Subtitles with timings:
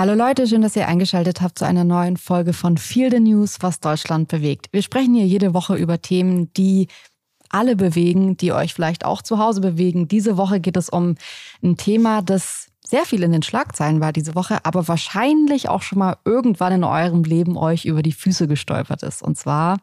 [0.00, 3.56] Hallo Leute, schön, dass ihr eingeschaltet habt zu einer neuen Folge von Feel the News,
[3.62, 4.68] was Deutschland bewegt.
[4.70, 6.86] Wir sprechen hier jede Woche über Themen, die
[7.48, 10.06] alle bewegen, die euch vielleicht auch zu Hause bewegen.
[10.06, 11.16] Diese Woche geht es um
[11.64, 15.98] ein Thema, das sehr viel in den Schlagzeilen war diese Woche, aber wahrscheinlich auch schon
[15.98, 19.20] mal irgendwann in eurem Leben euch über die Füße gestolpert ist.
[19.20, 19.78] Und zwar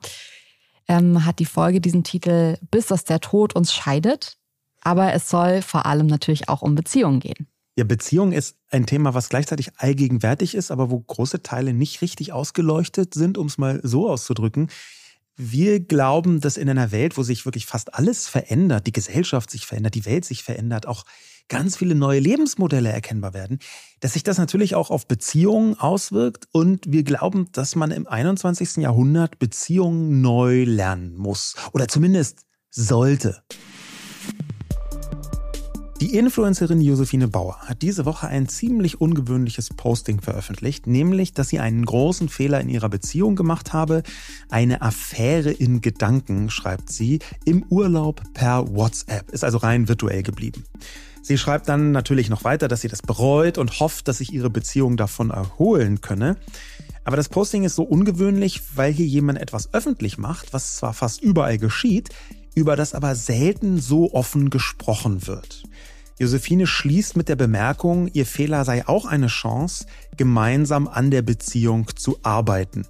[0.88, 4.38] ähm, hat die Folge diesen Titel Bis dass der Tod uns scheidet.
[4.82, 7.50] Aber es soll vor allem natürlich auch um Beziehungen gehen.
[7.78, 12.32] Ja, Beziehung ist ein Thema, was gleichzeitig allgegenwärtig ist, aber wo große Teile nicht richtig
[12.32, 14.70] ausgeleuchtet sind, um es mal so auszudrücken.
[15.36, 19.66] Wir glauben, dass in einer Welt, wo sich wirklich fast alles verändert, die Gesellschaft sich
[19.66, 21.04] verändert, die Welt sich verändert, auch
[21.50, 23.60] ganz viele neue Lebensmodelle erkennbar werden,
[24.00, 26.48] dass sich das natürlich auch auf Beziehungen auswirkt.
[26.54, 28.78] Und wir glauben, dass man im 21.
[28.78, 31.56] Jahrhundert Beziehungen neu lernen muss.
[31.74, 33.44] Oder zumindest sollte.
[36.02, 41.60] Die Influencerin Josephine Bauer hat diese Woche ein ziemlich ungewöhnliches Posting veröffentlicht, nämlich, dass sie
[41.60, 44.04] einen großen Fehler in ihrer Beziehung gemacht habe.
[44.50, 50.66] Eine Affäre in Gedanken, schreibt sie, im Urlaub per WhatsApp, ist also rein virtuell geblieben.
[51.22, 54.50] Sie schreibt dann natürlich noch weiter, dass sie das bereut und hofft, dass sich ihre
[54.50, 56.36] Beziehung davon erholen könne.
[57.06, 61.22] Aber das Posting ist so ungewöhnlich, weil hier jemand etwas öffentlich macht, was zwar fast
[61.22, 62.10] überall geschieht,
[62.56, 65.64] über das aber selten so offen gesprochen wird.
[66.18, 71.88] Josephine schließt mit der Bemerkung, ihr Fehler sei auch eine Chance, gemeinsam an der Beziehung
[71.96, 72.88] zu arbeiten.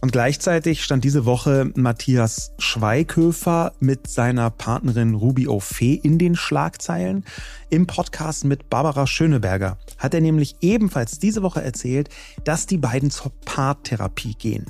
[0.00, 7.24] Und gleichzeitig stand diese Woche Matthias Schweighöfer mit seiner Partnerin Ruby O'Fee in den Schlagzeilen.
[7.70, 12.10] Im Podcast mit Barbara Schöneberger hat er nämlich ebenfalls diese Woche erzählt,
[12.44, 14.66] dass die beiden zur Paartherapie gehen.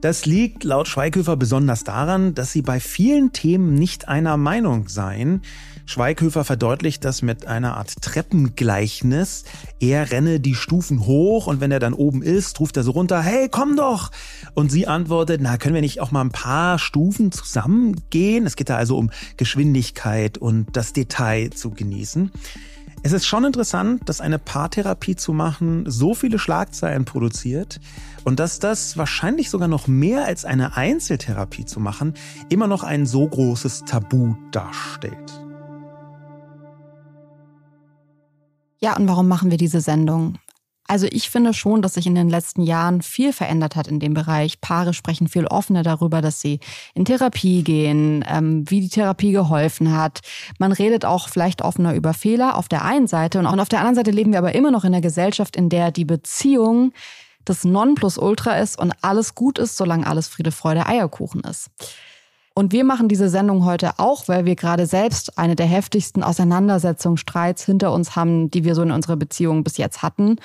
[0.00, 5.42] Das liegt laut Schweighöfer besonders daran, dass sie bei vielen Themen nicht einer Meinung seien.
[5.84, 9.44] Schweighöfer verdeutlicht das mit einer Art Treppengleichnis.
[9.78, 13.20] Er renne die Stufen hoch und wenn er dann oben ist, ruft er so runter,
[13.20, 14.10] hey, komm doch!
[14.54, 18.46] Und sie antwortet, na, können wir nicht auch mal ein paar Stufen zusammengehen?
[18.46, 22.30] Es geht da also um Geschwindigkeit und das Detail zu genießen.
[23.02, 27.80] Es ist schon interessant, dass eine Paartherapie zu machen so viele Schlagzeilen produziert
[28.24, 32.12] und dass das wahrscheinlich sogar noch mehr als eine Einzeltherapie zu machen
[32.50, 35.42] immer noch ein so großes Tabu darstellt.
[38.82, 40.38] Ja, und warum machen wir diese Sendung?
[40.90, 44.12] Also ich finde schon, dass sich in den letzten Jahren viel verändert hat in dem
[44.12, 44.60] Bereich.
[44.60, 46.58] Paare sprechen viel offener darüber, dass sie
[46.94, 50.18] in Therapie gehen, ähm, wie die Therapie geholfen hat.
[50.58, 53.94] Man redet auch vielleicht offener über Fehler auf der einen Seite und auf der anderen
[53.94, 56.92] Seite leben wir aber immer noch in einer Gesellschaft, in der die Beziehung
[57.44, 61.70] das Nonplusultra ist und alles gut ist, solange alles Friede, Freude, Eierkuchen ist.
[62.52, 67.16] Und wir machen diese Sendung heute auch, weil wir gerade selbst eine der heftigsten Auseinandersetzungen,
[67.16, 70.36] Streits hinter uns haben, die wir so in unserer Beziehung bis jetzt hatten.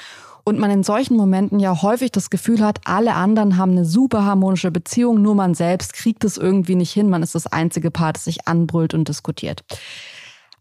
[0.48, 4.26] Und man in solchen Momenten ja häufig das Gefühl hat, alle anderen haben eine super
[4.26, 7.10] harmonische Beziehung, nur man selbst kriegt es irgendwie nicht hin.
[7.10, 9.64] Man ist das einzige Paar, das sich anbrüllt und diskutiert.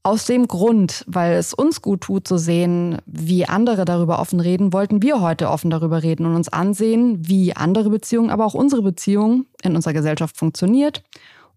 [0.03, 4.73] Aus dem Grund, weil es uns gut tut zu sehen, wie andere darüber offen reden,
[4.73, 8.81] wollten wir heute offen darüber reden und uns ansehen, wie andere Beziehungen, aber auch unsere
[8.81, 11.03] Beziehung in unserer Gesellschaft funktioniert.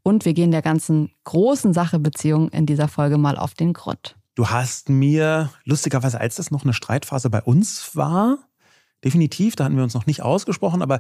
[0.04, 4.17] Und wir gehen der ganzen großen Sache Beziehung in dieser Folge mal auf den Grund.
[4.38, 8.38] Du hast mir, lustigerweise, als das noch eine Streitphase bei uns war,
[9.04, 11.00] definitiv, da hatten wir uns noch nicht ausgesprochen, aber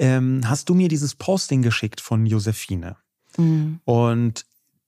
[0.00, 2.96] ähm, hast du mir dieses Posting geschickt von Josephine.
[3.36, 3.78] Mhm.
[3.84, 4.46] Und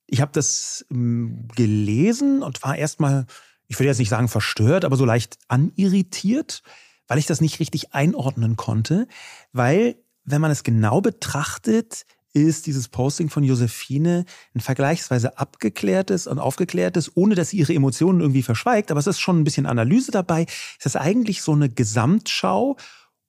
[0.08, 3.26] ich habe das ähm, gelesen und war erstmal,
[3.68, 6.64] ich würde jetzt nicht sagen verstört, aber so leicht anirritiert,
[7.06, 9.06] weil ich das nicht richtig einordnen konnte.
[9.52, 9.94] Weil,
[10.24, 17.16] wenn man es genau betrachtet, ist dieses Posting von Josephine ein vergleichsweise abgeklärtes und aufgeklärtes,
[17.16, 18.90] ohne dass sie ihre Emotionen irgendwie verschweigt.
[18.90, 20.46] Aber es ist schon ein bisschen Analyse dabei.
[20.78, 22.76] Es ist eigentlich so eine Gesamtschau.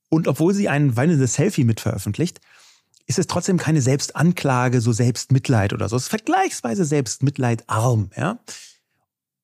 [0.09, 2.41] Und obwohl sie ein weinendes Selfie mit veröffentlicht,
[3.05, 5.95] ist es trotzdem keine Selbstanklage, so Selbstmitleid oder so.
[5.95, 8.39] Es ist vergleichsweise Selbstmitleidarm, ja.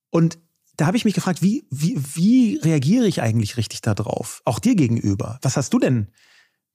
[0.09, 0.39] Und
[0.77, 4.41] da habe ich mich gefragt, wie, wie, wie reagiere ich eigentlich richtig darauf?
[4.45, 5.37] Auch dir gegenüber.
[5.43, 6.07] Was hast du denn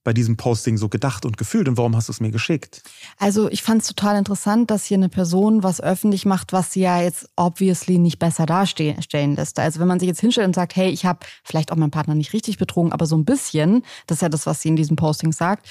[0.06, 2.81] bei diesem Posting so gedacht und gefühlt und warum hast du es mir geschickt?
[3.19, 6.82] Also ich fand es total interessant, dass hier eine Person was öffentlich macht, was sie
[6.82, 9.58] ja jetzt obviously nicht besser darstellen lässt.
[9.58, 12.14] Also wenn man sich jetzt hinstellt und sagt, hey, ich habe vielleicht auch meinen Partner
[12.14, 14.94] nicht richtig betrogen, aber so ein bisschen, das ist ja das, was sie in diesem
[14.94, 15.67] Posting sagt,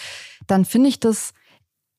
[0.47, 1.33] dann finde ich das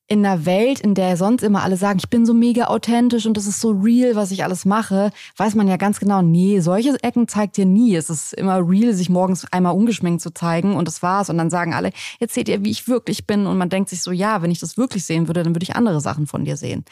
[0.09, 3.37] in einer Welt, in der sonst immer alle sagen, ich bin so mega authentisch und
[3.37, 7.03] das ist so real, was ich alles mache, weiß man ja ganz genau, nee, solche
[7.03, 7.97] Ecken zeigt ihr nie.
[7.97, 11.29] Es ist immer real, sich morgens einmal ungeschminkt zu zeigen und das war's.
[11.29, 13.47] Und dann sagen alle, jetzt seht ihr, wie ich wirklich bin.
[13.47, 15.75] Und man denkt sich so, ja, wenn ich das wirklich sehen würde, dann würde ich
[15.75, 16.85] andere Sachen von dir sehen.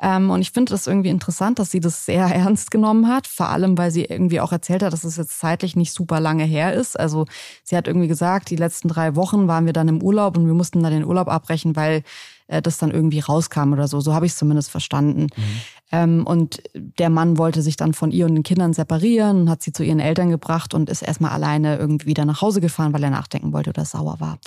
[0.00, 3.28] Ähm, und ich finde das irgendwie interessant, dass sie das sehr ernst genommen hat.
[3.28, 6.44] Vor allem, weil sie irgendwie auch erzählt hat, dass es jetzt zeitlich nicht super lange
[6.44, 6.98] her ist.
[6.98, 7.26] Also
[7.62, 10.54] sie hat irgendwie gesagt, die letzten drei Wochen waren wir dann im Urlaub und wir
[10.54, 12.02] mussten dann den Urlaub abbrechen, weil
[12.48, 14.00] äh, das dann irgendwie rauskam oder so.
[14.00, 15.28] So habe ich es zumindest verstanden.
[15.34, 15.60] Mhm.
[15.92, 19.72] Ähm, und der Mann wollte sich dann von ihr und den Kindern separieren hat sie
[19.72, 23.10] zu ihren Eltern gebracht und ist erstmal alleine irgendwie wieder nach Hause gefahren, weil er
[23.10, 24.38] nachdenken wollte oder sauer war.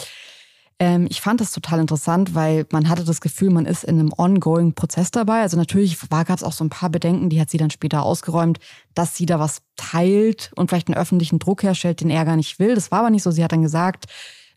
[0.82, 4.12] Ähm, ich fand das total interessant, weil man hatte das Gefühl, man ist in einem
[4.18, 5.42] ongoing Prozess dabei.
[5.42, 8.60] Also natürlich gab es auch so ein paar Bedenken, die hat sie dann später ausgeräumt,
[8.96, 12.58] dass sie da was teilt und vielleicht einen öffentlichen Druck herstellt, den er gar nicht
[12.58, 12.74] will.
[12.74, 13.30] Das war aber nicht so.
[13.30, 14.06] Sie hat dann gesagt,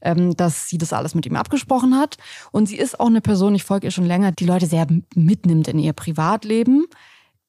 [0.05, 2.17] ähm, dass sie das alles mit ihm abgesprochen hat.
[2.53, 5.69] Und sie ist auch eine Person, ich folge ihr schon länger, die Leute sehr mitnimmt
[5.69, 6.87] in ihr Privatleben.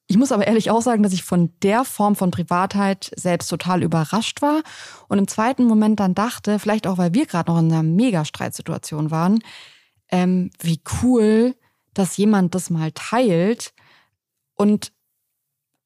[0.08, 3.82] Ich muss aber ehrlich auch sagen, dass ich von der Form von Privatheit selbst total
[3.82, 4.62] überrascht war
[5.08, 9.10] und im zweiten Moment dann dachte, vielleicht auch, weil wir gerade noch in einer Mega-Streitsituation
[9.10, 9.40] waren,
[10.10, 11.56] ähm, wie cool,
[11.92, 13.72] dass jemand das mal teilt
[14.54, 14.92] und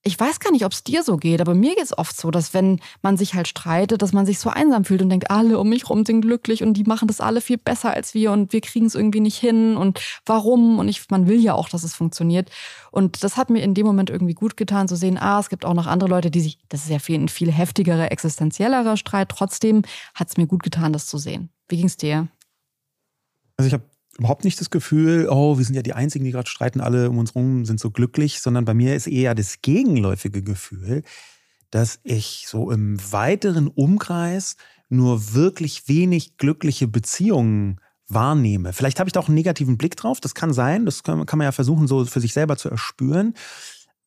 [0.03, 2.31] ich weiß gar nicht, ob es dir so geht, aber mir geht es oft so,
[2.31, 5.59] dass wenn man sich halt streitet, dass man sich so einsam fühlt und denkt, alle
[5.59, 8.55] um mich rum sind glücklich und die machen das alle viel besser als wir und
[8.55, 11.85] wir kriegen es irgendwie nicht hin und warum und ich, man will ja auch, dass
[11.85, 12.51] es funktioniert.
[12.91, 15.67] Und das hat mir in dem Moment irgendwie gut getan zu sehen, ah, es gibt
[15.67, 19.29] auch noch andere Leute, die sich, das ist ja viel, ein viel heftigerer, existenziellerer Streit.
[19.29, 19.83] Trotzdem
[20.15, 21.51] hat es mir gut getan, das zu sehen.
[21.69, 22.29] Wie ging es dir?
[23.59, 23.85] Also ich habe
[24.19, 27.19] überhaupt nicht das Gefühl, oh, wir sind ja die Einzigen, die gerade streiten, alle um
[27.19, 31.03] uns rum sind so glücklich, sondern bei mir ist eher das gegenläufige Gefühl,
[31.71, 34.57] dass ich so im weiteren Umkreis
[34.89, 38.73] nur wirklich wenig glückliche Beziehungen wahrnehme.
[38.73, 41.39] Vielleicht habe ich da auch einen negativen Blick drauf, das kann sein, das kann, kann
[41.39, 43.35] man ja versuchen, so für sich selber zu erspüren.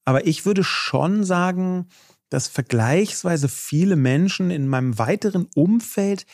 [0.06, 1.88] Aber ich würde schon sagen,
[2.30, 6.26] dass vergleichsweise viele Menschen in meinem weiteren Umfeld,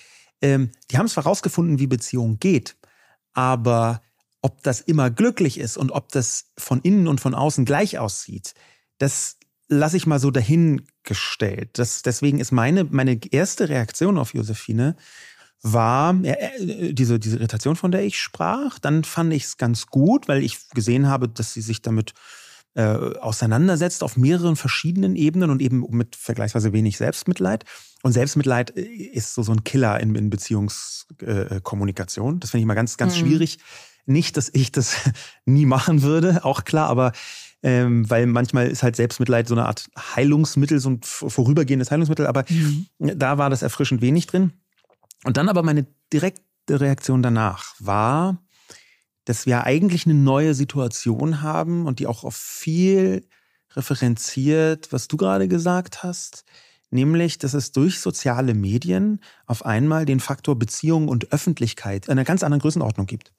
[0.41, 2.78] ähm, die haben zwar rausgefunden, wie Beziehung geht,
[3.39, 4.01] aber
[4.41, 8.53] ob das immer glücklich ist und ob das von innen und von außen gleich aussieht,
[8.97, 9.37] das
[9.69, 11.69] lasse ich mal so dahingestellt.
[11.73, 14.97] Das, deswegen ist meine, meine erste Reaktion auf Josephine
[15.61, 18.77] war äh, diese, diese Irritation, von der ich sprach.
[18.79, 22.13] Dann fand ich es ganz gut, weil ich gesehen habe, dass sie sich damit
[22.75, 27.65] äh, auseinandersetzt auf mehreren verschiedenen Ebenen und eben mit vergleichsweise wenig Selbstmitleid.
[28.03, 32.35] Und Selbstmitleid äh, ist so, so ein Killer in, in Beziehungskommunikation.
[32.35, 33.19] Äh, das finde ich mal ganz, ganz mhm.
[33.19, 33.57] schwierig.
[34.05, 34.95] Nicht, dass ich das
[35.45, 37.11] nie machen würde, auch klar, aber
[37.61, 42.45] ähm, weil manchmal ist halt Selbstmitleid so eine Art Heilungsmittel, so ein vorübergehendes Heilungsmittel, aber
[42.47, 42.87] mhm.
[42.99, 44.53] da war das erfrischend wenig drin.
[45.25, 48.41] Und dann aber meine direkte Reaktion danach war,
[49.29, 53.27] dass wir eigentlich eine neue Situation haben und die auch auf viel
[53.75, 56.45] referenziert, was du gerade gesagt hast,
[56.89, 62.23] nämlich, dass es durch soziale Medien auf einmal den Faktor Beziehung und Öffentlichkeit in einer
[62.23, 63.31] ganz anderen Größenordnung gibt.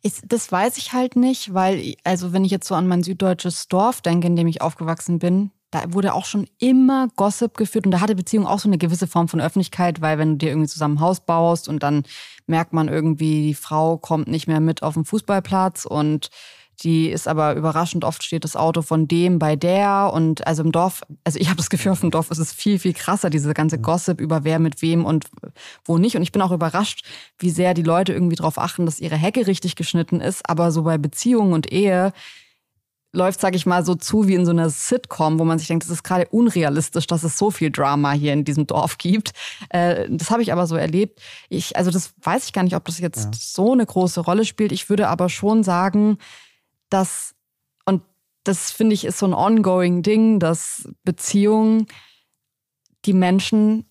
[0.00, 3.66] Ich, das weiß ich halt nicht, weil, also wenn ich jetzt so an mein süddeutsches
[3.66, 7.90] Dorf denke, in dem ich aufgewachsen bin, da wurde auch schon immer Gossip geführt und
[7.90, 10.68] da hatte Beziehung auch so eine gewisse Form von Öffentlichkeit, weil wenn du dir irgendwie
[10.68, 12.04] zusammen ein Haus baust und dann
[12.46, 16.30] merkt man irgendwie, die Frau kommt nicht mehr mit auf den Fußballplatz und
[16.82, 20.72] die ist aber überraschend oft steht das Auto von dem bei der und also im
[20.72, 23.54] Dorf, also ich habe das Gefühl, auf dem Dorf ist es viel, viel krasser, diese
[23.54, 25.26] ganze Gossip über wer mit wem und
[25.84, 26.16] wo nicht.
[26.16, 27.04] Und ich bin auch überrascht,
[27.38, 30.48] wie sehr die Leute irgendwie darauf achten, dass ihre Hecke richtig geschnitten ist.
[30.48, 32.12] Aber so bei Beziehungen und Ehe
[33.16, 35.84] läuft, sag ich mal, so zu wie in so einer Sitcom, wo man sich denkt,
[35.84, 39.32] das ist gerade unrealistisch, dass es so viel Drama hier in diesem Dorf gibt.
[39.70, 41.20] Äh, das habe ich aber so erlebt.
[41.48, 43.30] Ich, also das weiß ich gar nicht, ob das jetzt ja.
[43.32, 44.70] so eine große Rolle spielt.
[44.70, 46.18] Ich würde aber schon sagen,
[46.90, 47.34] dass,
[47.86, 48.02] und
[48.44, 51.86] das finde ich ist so ein ongoing Ding, dass Beziehungen
[53.06, 53.86] die Menschen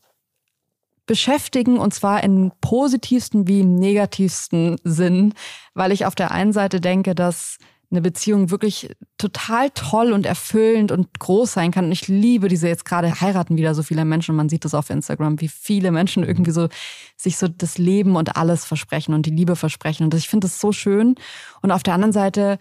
[1.07, 5.33] beschäftigen und zwar im positivsten wie im negativsten Sinn,
[5.73, 7.57] weil ich auf der einen Seite denke, dass
[7.91, 11.85] eine Beziehung wirklich total toll und erfüllend und groß sein kann.
[11.85, 14.35] Und ich liebe diese jetzt gerade heiraten wieder so viele Menschen.
[14.35, 16.67] Man sieht das auf Instagram, wie viele Menschen irgendwie so
[17.17, 20.03] sich so das Leben und alles versprechen und die Liebe versprechen.
[20.05, 21.15] Und ich finde das so schön.
[21.61, 22.57] Und auf der anderen Seite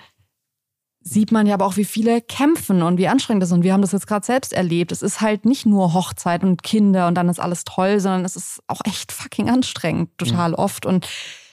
[1.00, 3.54] sieht man ja aber auch, wie viele kämpfen und wie anstrengend das ist.
[3.54, 4.90] Und wir haben das jetzt gerade selbst erlebt.
[4.90, 8.36] Es ist halt nicht nur Hochzeit und Kinder und dann ist alles toll, sondern es
[8.36, 10.56] ist auch echt fucking anstrengend, total mhm.
[10.56, 10.86] oft.
[10.86, 11.06] Und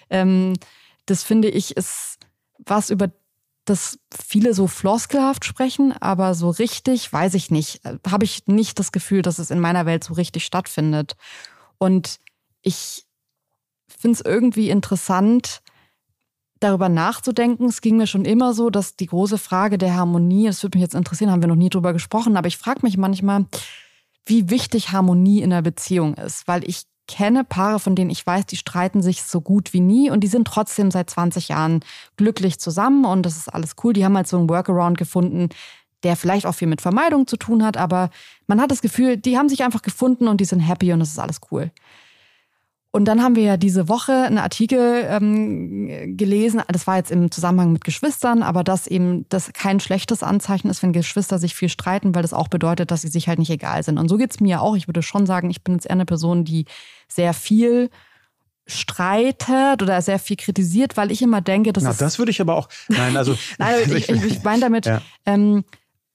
[0.10, 0.54] ähm,
[1.06, 2.18] das finde ich ist
[2.66, 3.12] was, über
[3.66, 8.92] das viele so floskelhaft sprechen, aber so richtig, weiß ich nicht, habe ich nicht das
[8.92, 11.16] Gefühl, dass es in meiner Welt so richtig stattfindet.
[11.78, 12.20] Und
[12.62, 13.06] ich
[13.88, 15.62] finde es irgendwie interessant,
[16.60, 17.66] darüber nachzudenken.
[17.66, 20.84] Es ging mir schon immer so, dass die große Frage der Harmonie, das würde mich
[20.84, 23.46] jetzt interessieren, haben wir noch nie drüber gesprochen, aber ich frage mich manchmal,
[24.26, 28.46] wie wichtig Harmonie in einer Beziehung ist, weil ich kenne Paare, von denen ich weiß,
[28.46, 31.82] die streiten sich so gut wie nie und die sind trotzdem seit 20 Jahren
[32.18, 33.94] glücklich zusammen und das ist alles cool.
[33.94, 35.50] Die haben halt so einen Workaround gefunden,
[36.04, 38.10] der vielleicht auch viel mit Vermeidung zu tun hat, aber
[38.48, 41.10] man hat das Gefühl, die haben sich einfach gefunden und die sind happy und das
[41.10, 41.72] ist alles cool.
[42.94, 47.32] Und dann haben wir ja diese Woche einen Artikel ähm, gelesen, das war jetzt im
[47.32, 51.70] Zusammenhang mit Geschwistern, aber dass eben das kein schlechtes Anzeichen ist, wenn Geschwister sich viel
[51.70, 53.98] streiten, weil das auch bedeutet, dass sie sich halt nicht egal sind.
[53.98, 54.76] Und so geht's mir auch.
[54.76, 56.66] Ich würde schon sagen, ich bin jetzt eher eine Person, die
[57.08, 57.90] sehr viel
[58.68, 61.84] streitet oder sehr viel kritisiert, weil ich immer denke, dass.
[61.84, 62.68] Na, das würde ich aber auch.
[62.90, 63.38] Nein, also.
[63.58, 65.02] Nein, ich, ich, ich meine damit, ja.
[65.26, 65.64] ähm,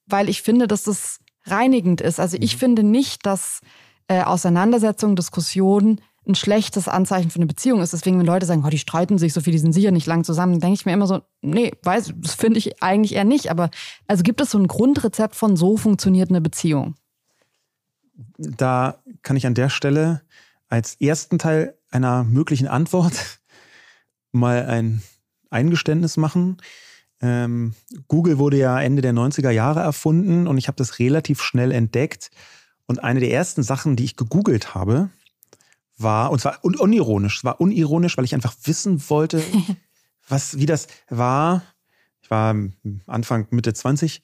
[0.06, 2.20] weil ich finde, dass das reinigend ist.
[2.20, 2.58] Also ich mhm.
[2.58, 3.60] finde nicht, dass
[4.08, 7.92] äh, Auseinandersetzungen, Diskussionen ein schlechtes Anzeichen für eine Beziehung ist.
[7.92, 10.24] Deswegen, wenn Leute sagen, oh, die streiten sich so viel, die sind sicher nicht lang
[10.24, 13.50] zusammen, denke ich mir immer so, nee, weiß, das finde ich eigentlich eher nicht.
[13.50, 13.70] Aber
[14.06, 16.96] also gibt es so ein Grundrezept von so funktioniert eine Beziehung?
[18.38, 20.22] Da kann ich an der Stelle
[20.68, 23.40] als ersten Teil einer möglichen Antwort
[24.32, 25.02] mal ein
[25.50, 26.56] Eingeständnis machen.
[27.20, 27.74] Ähm,
[28.08, 32.30] Google wurde ja Ende der 90er Jahre erfunden und ich habe das relativ schnell entdeckt.
[32.86, 35.10] Und eine der ersten Sachen, die ich gegoogelt habe,
[35.98, 39.42] war, und zwar un unironisch, es war unironisch, weil ich einfach wissen wollte,
[40.28, 41.62] was, wie das war.
[42.22, 42.54] Ich war
[43.06, 44.22] Anfang, Mitte 20.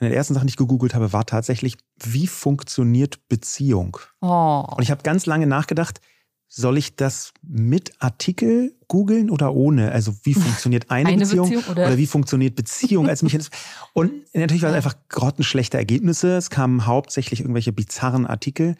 [0.00, 3.98] Eine der ersten Sachen, die ich gegoogelt habe, war tatsächlich, wie funktioniert Beziehung?
[4.20, 4.64] Oh.
[4.76, 6.00] Und ich habe ganz lange nachgedacht,
[6.46, 9.92] soll ich das mit Artikel googeln oder ohne?
[9.92, 11.86] Also wie funktioniert eine, eine Beziehung, Beziehung oder?
[11.86, 11.98] oder?
[11.98, 13.58] wie funktioniert Beziehung als Mechanismus?
[13.92, 16.36] Und natürlich waren es einfach grottenschlechte Ergebnisse.
[16.36, 18.76] Es kamen hauptsächlich irgendwelche bizarren Artikel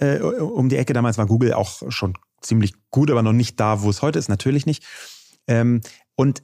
[0.00, 0.92] äh, um die Ecke.
[0.92, 4.28] Damals war Google auch schon ziemlich gut, aber noch nicht da, wo es heute ist,
[4.28, 4.84] natürlich nicht.
[5.46, 5.80] Ähm,
[6.16, 6.42] und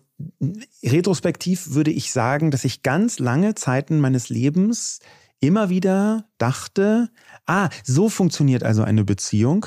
[0.83, 5.01] retrospektiv würde ich sagen, dass ich ganz lange Zeiten meines Lebens
[5.41, 7.11] immer wieder dachte,
[7.47, 9.67] ah, so funktioniert also eine Beziehung.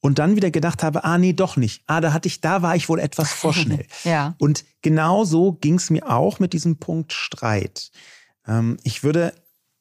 [0.00, 1.82] Und dann wieder gedacht habe, ah, nee, doch nicht.
[1.88, 3.84] Ah, da hatte ich, da war ich wohl etwas vorschnell.
[4.04, 4.36] ja.
[4.38, 7.90] Und genau so ging es mir auch mit diesem Punkt Streit.
[8.46, 9.32] Ähm, ich würde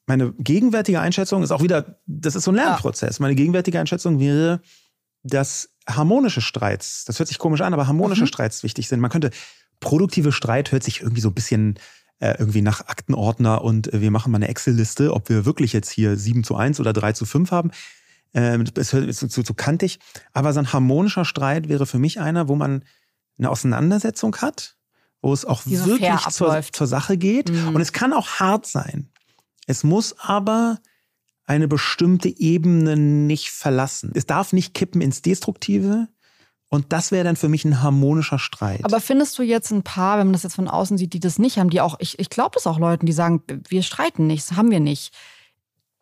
[0.08, 3.18] meine gegenwärtige Einschätzung ist auch wieder, das ist so ein Lernprozess.
[3.18, 3.24] Ja.
[3.24, 4.62] Meine gegenwärtige Einschätzung wäre,
[5.24, 8.28] dass harmonische Streits, das hört sich komisch an, aber harmonische mhm.
[8.28, 9.02] Streits wichtig sind.
[9.02, 9.32] Man könnte
[9.80, 11.78] produktive Streit hört sich irgendwie so ein bisschen
[12.20, 15.90] äh, irgendwie nach Aktenordner und äh, wir machen mal eine Excel-Liste, ob wir wirklich jetzt
[15.90, 17.72] hier 7 zu 1 oder 3 zu 5 haben.
[18.34, 20.00] Ähm, es ist zu, zu kantig.
[20.34, 22.84] Aber so ein harmonischer Streit wäre für mich einer, wo man
[23.38, 24.78] eine Auseinandersetzung hat,
[25.22, 27.52] wo es auch Die wirklich zur, zur, Sache geht.
[27.52, 27.76] Mhm.
[27.76, 29.10] Und es kann auch hart sein.
[29.68, 30.80] Es muss aber
[31.46, 34.12] eine bestimmte Ebene nicht verlassen.
[34.16, 36.08] Es darf nicht kippen ins Destruktive.
[36.70, 38.84] Und das wäre dann für mich ein harmonischer Streit.
[38.84, 41.40] Aber findest du jetzt ein paar, wenn man das jetzt von außen sieht, die das
[41.40, 44.50] nicht haben, die auch, ich, ich glaube das auch Leuten, die sagen, wir streiten nicht,
[44.50, 45.14] das haben wir nicht.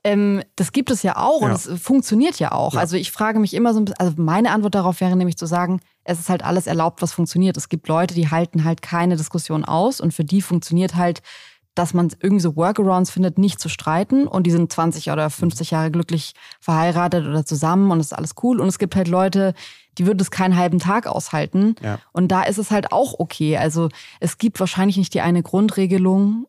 [0.03, 1.48] Ähm, das gibt es ja auch ja.
[1.48, 2.74] und es funktioniert ja auch.
[2.74, 2.79] Ja.
[2.79, 5.45] Also ich frage mich immer so ein bisschen, also meine Antwort darauf wäre nämlich zu
[5.45, 7.57] sagen, es ist halt alles erlaubt, was funktioniert.
[7.57, 11.22] Es gibt Leute, die halten halt keine Diskussion aus und für die funktioniert halt
[11.75, 15.72] dass man irgendwie so Workarounds findet, nicht zu streiten und die sind 20 oder 50
[15.72, 18.62] Jahre glücklich verheiratet oder zusammen und es ist alles cool.
[18.62, 19.53] Und es gibt halt Leute,
[19.98, 21.75] die würden es keinen halben Tag aushalten.
[21.84, 22.00] Ja.
[22.13, 23.58] Und da ist es halt auch okay.
[23.58, 23.89] Also
[24.20, 26.48] es gibt wahrscheinlich nicht die eine Grundregelung.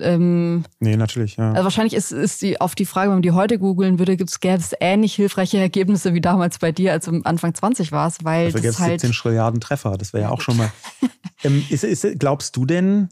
[0.00, 1.50] Ähm, nee, natürlich, ja.
[1.50, 4.40] Also wahrscheinlich ist, ist die, auf die Frage, wenn man die heute googeln würde, gibt's,
[4.40, 8.52] gäbe es ähnlich hilfreiche Ergebnisse wie damals bei dir, als du Anfang 20 warst, weil
[8.52, 9.00] Dafür das halt...
[9.00, 10.72] 17 Trilliarden Treffer, das wäre ja auch schon mal...
[11.44, 13.10] ähm, ist, ist, glaubst du denn,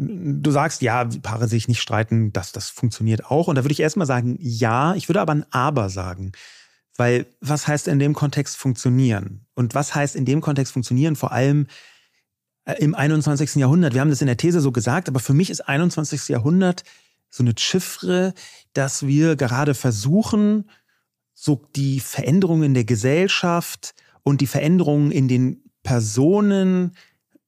[0.00, 3.48] Du sagst, ja, Paare sich nicht streiten, das, das funktioniert auch.
[3.48, 6.32] Und da würde ich erstmal sagen, ja, ich würde aber ein Aber sagen.
[6.96, 9.46] Weil was heißt in dem Kontext funktionieren?
[9.54, 11.16] Und was heißt in dem Kontext funktionieren?
[11.16, 11.66] Vor allem
[12.64, 13.56] äh, im 21.
[13.56, 13.94] Jahrhundert.
[13.94, 16.28] Wir haben das in der These so gesagt, aber für mich ist 21.
[16.28, 16.84] Jahrhundert
[17.30, 18.34] so eine Chiffre,
[18.74, 20.70] dass wir gerade versuchen,
[21.34, 26.94] so die Veränderungen der Gesellschaft und die Veränderungen in den Personen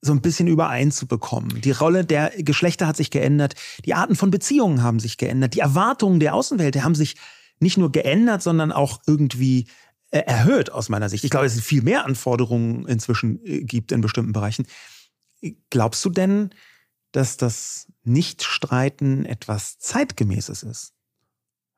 [0.02, 1.60] so ein bisschen übereinzubekommen.
[1.60, 3.54] Die Rolle der Geschlechter hat sich geändert,
[3.84, 7.16] die Arten von Beziehungen haben sich geändert, die Erwartungen der Außenwelt haben sich
[7.58, 9.66] nicht nur geändert, sondern auch irgendwie
[10.10, 11.24] äh, erhöht aus meiner Sicht.
[11.24, 14.66] Ich glaube, es viel mehr Anforderungen inzwischen äh, gibt in bestimmten Bereichen.
[15.68, 16.50] Glaubst du denn,
[17.12, 20.94] dass das Nichtstreiten etwas zeitgemäßes ist?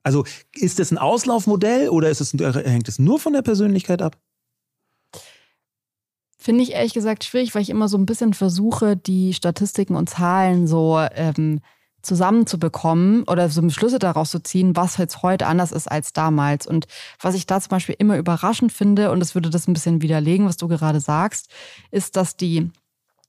[0.03, 0.25] Also
[0.55, 4.19] ist es ein Auslaufmodell oder ist es, hängt es nur von der Persönlichkeit ab?
[6.43, 10.11] Finde ich ehrlich gesagt schwierig, weil ich immer so ein bisschen versuche, die Statistiken und
[10.11, 11.61] Zahlen so ähm,
[12.03, 16.67] zusammenzubekommen oder so Schlüsse daraus zu ziehen, was jetzt heute anders ist als damals.
[16.67, 16.89] Und
[17.21, 20.49] was ich da zum Beispiel immer überraschend finde, und das würde das ein bisschen widerlegen,
[20.49, 21.49] was du gerade sagst,
[21.93, 22.73] ist, dass die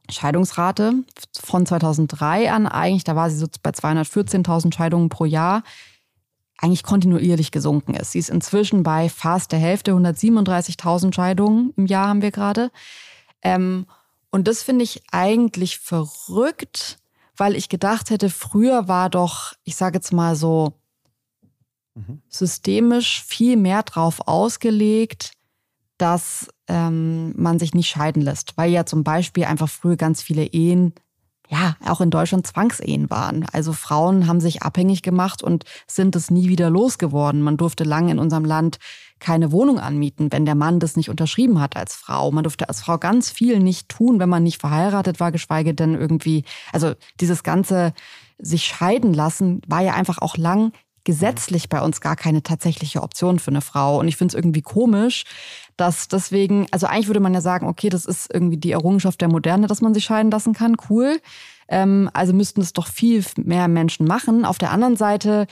[0.10, 0.94] Scheidungsrate
[1.40, 5.62] von 2003 an eigentlich, da war sie so bei 214.000 Scheidungen pro Jahr,
[6.58, 8.12] eigentlich kontinuierlich gesunken ist.
[8.12, 12.72] Sie ist inzwischen bei fast der Hälfte, 137.000 Scheidungen im Jahr haben wir gerade.
[13.42, 13.86] Ähm,
[14.32, 17.00] und das finde ich eigentlich verrückt,
[17.36, 20.74] weil ich gedacht hätte, früher war doch, ich sage jetzt mal so,
[21.96, 22.22] mhm.
[22.30, 25.34] systemisch viel mehr drauf ausgelegt,
[25.98, 30.46] dass ähm, man sich nicht scheiden lässt, weil ja zum Beispiel einfach früher ganz viele
[30.46, 30.94] Ehen
[31.50, 33.46] ja, auch in Deutschland Zwangsehen waren.
[33.52, 37.42] Also Frauen haben sich abhängig gemacht und sind es nie wieder losgeworden.
[37.42, 38.80] Man durfte lange in unserem Land
[39.20, 42.32] keine Wohnung anmieten, wenn der Mann das nicht unterschrieben hat als Frau.
[42.32, 45.96] Man durfte als Frau ganz viel nicht tun, wenn man nicht verheiratet war, geschweige denn
[45.96, 47.94] irgendwie, also dieses ganze
[48.38, 50.72] sich scheiden lassen war ja einfach auch lang
[51.04, 54.00] gesetzlich bei uns gar keine tatsächliche Option für eine Frau.
[54.00, 55.26] Und ich finde es irgendwie komisch,
[55.78, 59.28] dass deswegen, also eigentlich würde man ja sagen, okay, das ist irgendwie die Errungenschaft der
[59.28, 61.20] Moderne, dass man sich scheiden lassen kann, cool.
[61.68, 64.46] Ähm, also müssten es doch viel mehr Menschen machen.
[64.46, 65.48] Auf der anderen Seite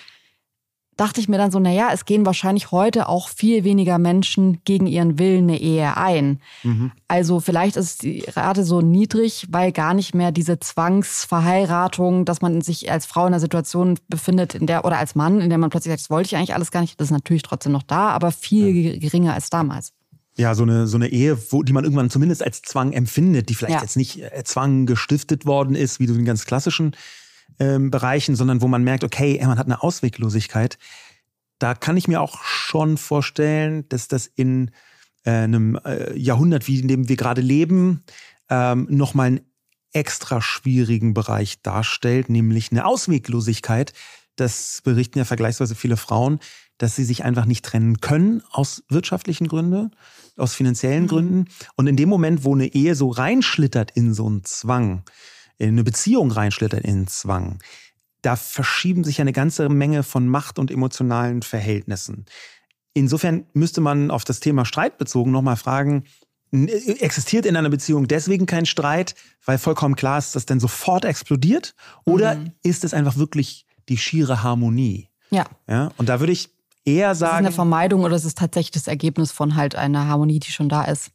[0.97, 4.61] dachte ich mir dann so, na ja, es gehen wahrscheinlich heute auch viel weniger Menschen
[4.65, 6.41] gegen ihren Willen eine Ehe ein.
[6.63, 6.91] Mhm.
[7.07, 12.61] Also vielleicht ist die Rate so niedrig, weil gar nicht mehr diese Zwangsverheiratung, dass man
[12.61, 15.69] sich als Frau in einer Situation befindet, in der oder als Mann, in der man
[15.69, 18.09] plötzlich sagt, das wollte ich eigentlich alles gar nicht, das ist natürlich trotzdem noch da,
[18.09, 18.97] aber viel ja.
[18.97, 19.93] geringer als damals.
[20.37, 23.55] Ja, so eine, so eine Ehe, wo, die man irgendwann zumindest als Zwang empfindet, die
[23.55, 23.81] vielleicht ja.
[23.81, 26.95] jetzt nicht äh, Zwang gestiftet worden ist, wie so in ganz klassischen
[27.59, 30.77] ähm, Bereichen, sondern wo man merkt, okay, man hat eine Ausweglosigkeit.
[31.59, 34.71] Da kann ich mir auch schon vorstellen, dass das in
[35.23, 38.03] äh, einem äh, Jahrhundert, wie in dem wir gerade leben,
[38.49, 39.41] ähm, nochmal einen
[39.93, 43.93] extra schwierigen Bereich darstellt, nämlich eine Ausweglosigkeit.
[44.35, 46.39] Das berichten ja vergleichsweise viele Frauen,
[46.77, 49.91] dass sie sich einfach nicht trennen können aus wirtschaftlichen Gründen,
[50.37, 51.07] aus finanziellen mhm.
[51.07, 51.45] Gründen.
[51.75, 55.03] Und in dem Moment, wo eine Ehe so reinschlittert in so einen Zwang,
[55.61, 57.59] in eine Beziehung reinschlittert in Zwang,
[58.23, 62.25] da verschieben sich eine ganze Menge von Macht und emotionalen Verhältnissen.
[62.93, 66.05] Insofern müsste man auf das Thema Streit bezogen nochmal fragen,
[66.51, 69.15] existiert in einer Beziehung deswegen kein Streit,
[69.45, 71.75] weil vollkommen klar ist, dass dann sofort explodiert?
[72.03, 72.51] Oder mhm.
[72.63, 75.09] ist es einfach wirklich die schiere Harmonie?
[75.29, 75.45] Ja.
[75.69, 75.91] ja.
[75.95, 76.49] Und da würde ich
[76.83, 77.31] eher sagen.
[77.31, 80.51] Ist es eine Vermeidung oder ist es tatsächlich das Ergebnis von halt einer Harmonie, die
[80.51, 81.11] schon da ist?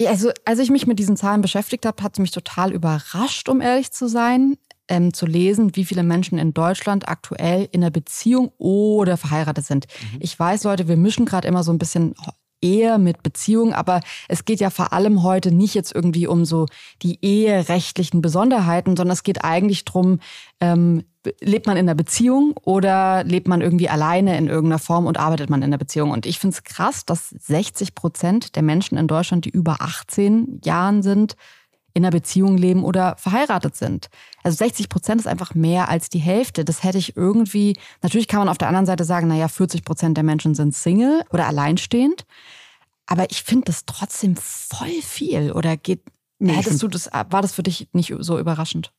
[0.00, 3.48] Ja, also, als ich mich mit diesen Zahlen beschäftigt habe, hat es mich total überrascht,
[3.48, 4.56] um ehrlich zu sein,
[4.88, 9.86] ähm, zu lesen, wie viele Menschen in Deutschland aktuell in einer Beziehung oder verheiratet sind.
[10.12, 10.18] Mhm.
[10.20, 12.14] Ich weiß, Leute, wir mischen gerade immer so ein bisschen
[12.60, 16.66] Ehe mit Beziehung, aber es geht ja vor allem heute nicht jetzt irgendwie um so
[17.02, 20.18] die eherechtlichen Besonderheiten, sondern es geht eigentlich drum,
[20.60, 21.04] ähm,
[21.40, 25.50] lebt man in einer Beziehung oder lebt man irgendwie alleine in irgendeiner Form und arbeitet
[25.50, 26.10] man in einer Beziehung?
[26.10, 30.60] Und ich finde es krass, dass 60 Prozent der Menschen in Deutschland, die über 18
[30.64, 31.36] Jahren sind,
[31.94, 34.08] in einer Beziehung leben oder verheiratet sind.
[34.42, 36.64] Also 60 Prozent ist einfach mehr als die Hälfte.
[36.64, 40.16] Das hätte ich irgendwie, natürlich kann man auf der anderen Seite sagen, naja, 40 Prozent
[40.16, 42.26] der Menschen sind Single oder alleinstehend.
[43.06, 45.52] Aber ich finde das trotzdem voll viel.
[45.52, 46.02] Oder geht,
[46.40, 48.92] nee, hättest du das, war das für dich nicht so überraschend?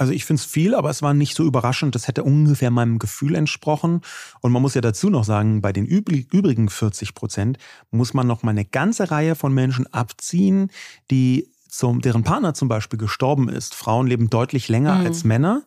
[0.00, 1.94] Also ich finde es viel, aber es war nicht so überraschend.
[1.94, 4.00] Das hätte ungefähr meinem Gefühl entsprochen.
[4.40, 7.58] Und man muss ja dazu noch sagen, bei den übrigen 40 Prozent
[7.90, 10.70] muss man noch mal eine ganze Reihe von Menschen abziehen,
[11.10, 13.74] die zum, deren Partner zum Beispiel gestorben ist.
[13.74, 15.06] Frauen leben deutlich länger mhm.
[15.06, 15.64] als Männer.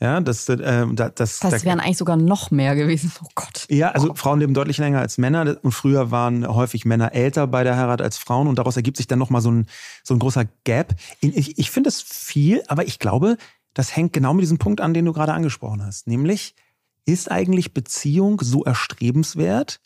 [0.00, 3.12] Ja, das, äh, das, das, das wären eigentlich sogar noch mehr gewesen.
[3.24, 3.66] Oh Gott.
[3.70, 4.14] Ja, also oh.
[4.14, 8.02] Frauen leben deutlich länger als Männer und früher waren häufig Männer älter bei der Heirat
[8.02, 9.66] als Frauen und daraus ergibt sich dann nochmal so ein,
[10.02, 10.96] so ein großer Gap.
[11.20, 13.38] Ich, ich finde es viel, aber ich glaube,
[13.76, 16.06] das hängt genau mit diesem Punkt an, den du gerade angesprochen hast.
[16.06, 16.54] Nämlich,
[17.04, 19.80] ist eigentlich Beziehung so erstrebenswert?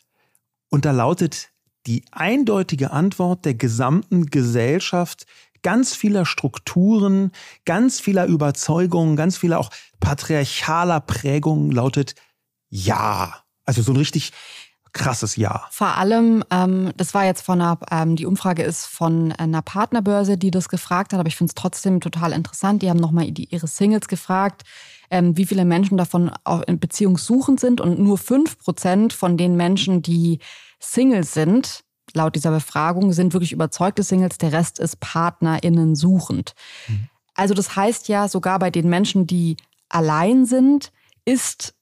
[0.69, 1.49] Und da lautet
[1.87, 5.25] die eindeutige Antwort der gesamten Gesellschaft,
[5.61, 7.33] ganz vieler Strukturen,
[7.65, 12.15] ganz vieler Überzeugungen, ganz vieler auch patriarchaler Prägungen lautet
[12.69, 13.43] ja.
[13.65, 14.31] Also so ein richtig
[14.93, 15.67] krasses Ja.
[15.71, 20.37] Vor allem, ähm, das war jetzt von einer, ähm, die Umfrage ist von einer Partnerbörse,
[20.37, 22.81] die das gefragt hat, aber ich finde es trotzdem total interessant.
[22.81, 24.63] Die haben nochmal ihre Singles gefragt,
[25.09, 29.55] ähm, wie viele Menschen davon auch in Beziehungssuchend sind und nur fünf Prozent von den
[29.55, 30.39] Menschen, die
[30.79, 34.37] Singles sind, laut dieser Befragung, sind wirklich überzeugte Singles.
[34.37, 36.53] Der Rest ist PartnerInnen suchend.
[36.87, 37.07] Mhm.
[37.33, 39.57] Also das heißt ja, sogar bei den Menschen, die
[39.89, 40.91] allein sind,
[41.25, 41.75] ist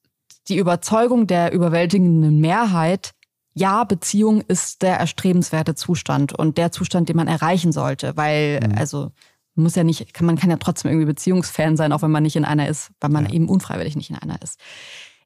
[0.50, 3.12] die Überzeugung der überwältigenden Mehrheit,
[3.54, 8.78] ja, Beziehung ist der erstrebenswerte Zustand und der Zustand, den man erreichen sollte, weil, mhm.
[8.78, 9.12] also,
[9.56, 12.38] muss ja nicht, kann, man kann ja trotzdem irgendwie Beziehungsfan sein, auch wenn man nicht
[12.38, 13.32] in einer ist, weil man ja.
[13.32, 14.60] eben unfreiwillig nicht in einer ist.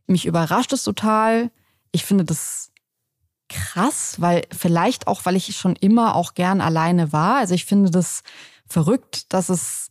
[0.07, 1.51] Mich überrascht es total.
[1.91, 2.71] Ich finde das
[3.47, 7.37] krass, weil vielleicht auch, weil ich schon immer auch gern alleine war.
[7.37, 8.23] Also ich finde das
[8.65, 9.89] verrückt, dass es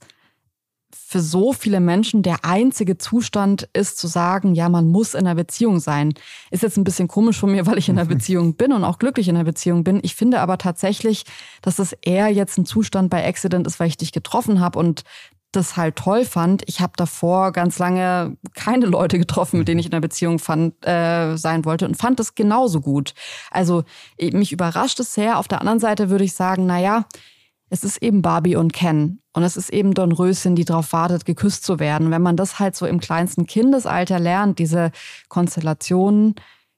[1.13, 5.35] für so viele Menschen der einzige Zustand ist zu sagen, ja, man muss in einer
[5.35, 6.15] Beziehung sein.
[6.51, 8.99] Ist jetzt ein bisschen komisch von mir, weil ich in einer Beziehung bin und auch
[8.99, 10.01] glücklich in einer Beziehung bin.
[10.03, 11.25] Ich finde aber tatsächlich,
[11.61, 15.03] dass es eher jetzt ein Zustand bei Accident ist, weil ich dich getroffen habe und
[15.53, 16.63] das halt toll fand.
[16.67, 20.75] Ich habe davor ganz lange keine Leute getroffen, mit denen ich in einer Beziehung fand,
[20.87, 23.13] äh, sein wollte und fand es genauso gut.
[23.51, 23.85] Also
[24.19, 25.39] mich überrascht es sehr.
[25.39, 27.05] Auf der anderen Seite würde ich sagen, na ja,
[27.73, 29.23] es ist eben Barbie und Ken.
[29.33, 32.11] Und es ist eben Don Röschen, die darauf wartet, geküsst zu werden.
[32.11, 34.93] Wenn man das halt so im kleinsten Kindesalter lernt, diese
[35.31, 36.35] Konstellationen,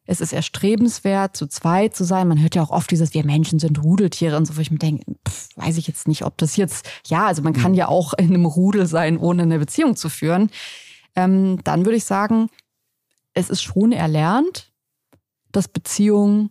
[0.07, 2.29] es ist erstrebenswert, zu zweit zu sein.
[2.29, 4.79] Man hört ja auch oft dieses, wir Menschen sind Rudeltiere und so, wo ich mir
[4.79, 7.79] denke, pff, weiß ich jetzt nicht, ob das jetzt, ja, also man kann mhm.
[7.79, 10.49] ja auch in einem Rudel sein, ohne eine Beziehung zu führen.
[11.17, 12.51] Ähm, dann würde ich sagen,
[13.33, 14.73] es ist schon erlernt,
[15.51, 16.51] dass Beziehung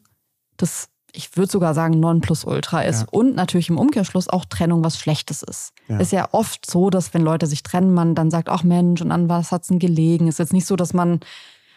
[0.57, 3.01] das, ich würde sogar sagen, Nonplusultra ist.
[3.01, 3.07] Ja.
[3.11, 5.73] Und natürlich im Umkehrschluss auch Trennung was Schlechtes ist.
[5.87, 5.97] Ja.
[5.99, 9.11] Ist ja oft so, dass wenn Leute sich trennen, man dann sagt, ach Mensch, und
[9.11, 10.27] an was hat's denn gelegen?
[10.27, 11.19] Ist jetzt nicht so, dass man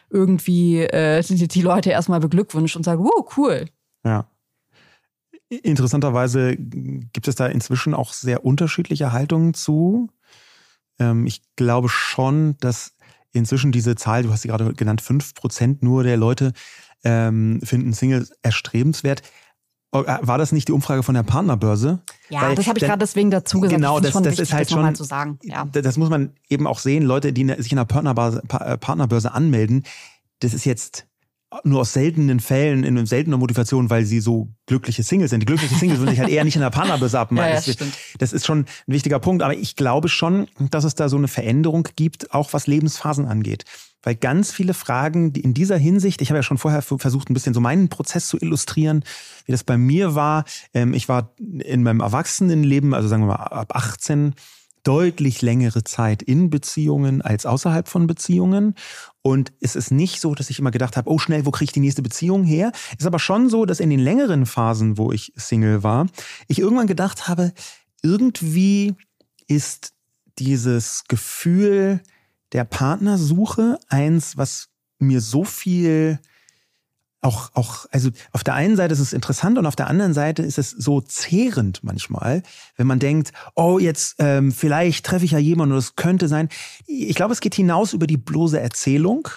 [0.08, 3.66] irgendwie äh, die, die Leute erstmal beglückwünscht und sagt, wow, cool.
[4.04, 4.26] Ja.
[5.48, 10.08] Interessanterweise gibt es da inzwischen auch sehr unterschiedliche Haltungen zu.
[10.98, 12.94] Ähm, ich glaube schon, dass
[13.32, 16.52] inzwischen diese Zahl, du hast sie gerade genannt, fünf Prozent nur der Leute
[17.04, 19.22] ähm, finden Singles erstrebenswert.
[19.92, 22.00] Oh, äh, war das nicht die Umfrage von der Partnerbörse?
[22.28, 23.80] Ja, Weil, das habe ich gerade deswegen dazu gesagt.
[23.80, 24.94] Genau, das, das, das ist halt schon.
[24.96, 25.38] Sagen.
[25.42, 25.64] Ja.
[25.64, 27.04] Das muss man eben auch sehen.
[27.04, 29.84] Leute, die sich in der äh, Partnerbörse anmelden,
[30.40, 31.06] das ist jetzt
[31.62, 35.40] nur aus seltenen Fällen, in seltener Motivation, weil sie so glückliche Singles sind.
[35.40, 37.48] Die glücklichen Singles würden sich halt eher nicht in der Partnerbörse abmachen.
[37.50, 37.76] Ja, ja, das,
[38.18, 39.42] das ist schon ein wichtiger Punkt.
[39.42, 43.64] Aber ich glaube schon, dass es da so eine Veränderung gibt, auch was Lebensphasen angeht
[44.02, 47.34] weil ganz viele Fragen, die in dieser Hinsicht, ich habe ja schon vorher versucht, ein
[47.34, 49.04] bisschen so meinen Prozess zu illustrieren,
[49.46, 50.44] wie das bei mir war.
[50.74, 54.34] Ähm, ich war in meinem Erwachsenenleben, also sagen wir mal ab 18,
[54.86, 58.76] deutlich längere Zeit in Beziehungen als außerhalb von Beziehungen.
[59.22, 61.72] Und es ist nicht so, dass ich immer gedacht habe, oh schnell, wo kriege ich
[61.72, 62.70] die nächste Beziehung her?
[62.92, 66.06] Es ist aber schon so, dass in den längeren Phasen, wo ich Single war,
[66.46, 67.52] ich irgendwann gedacht habe,
[68.02, 68.94] irgendwie
[69.48, 69.92] ist
[70.38, 72.00] dieses Gefühl,
[72.52, 76.18] der Partnersuche eins, was mir so viel
[77.22, 80.42] auch, auch, also auf der einen Seite ist es interessant und auf der anderen Seite
[80.42, 82.42] ist es so zehrend manchmal,
[82.76, 86.48] wenn man denkt, oh, jetzt ähm, vielleicht treffe ich ja jemanden und es könnte sein.
[86.86, 89.28] Ich glaube, es geht hinaus über die bloße Erzählung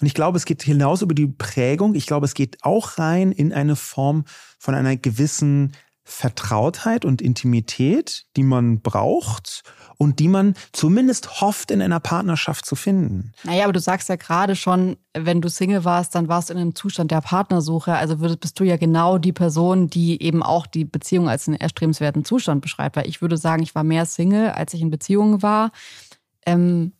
[0.00, 1.94] und ich glaube, es geht hinaus über die Prägung.
[1.94, 4.24] Ich glaube, es geht auch rein in eine Form
[4.58, 5.72] von einer gewissen
[6.04, 9.62] Vertrautheit und Intimität, die man braucht
[10.02, 13.32] und die man zumindest hofft, in einer Partnerschaft zu finden.
[13.44, 16.58] Naja, aber du sagst ja gerade schon, wenn du Single warst, dann warst du in
[16.58, 17.94] einem Zustand der Partnersuche.
[17.94, 22.24] Also bist du ja genau die Person, die eben auch die Beziehung als einen erstrebenswerten
[22.24, 22.96] Zustand beschreibt.
[22.96, 25.70] Weil ich würde sagen, ich war mehr Single, als ich in Beziehungen war.
[26.46, 26.94] Ähm,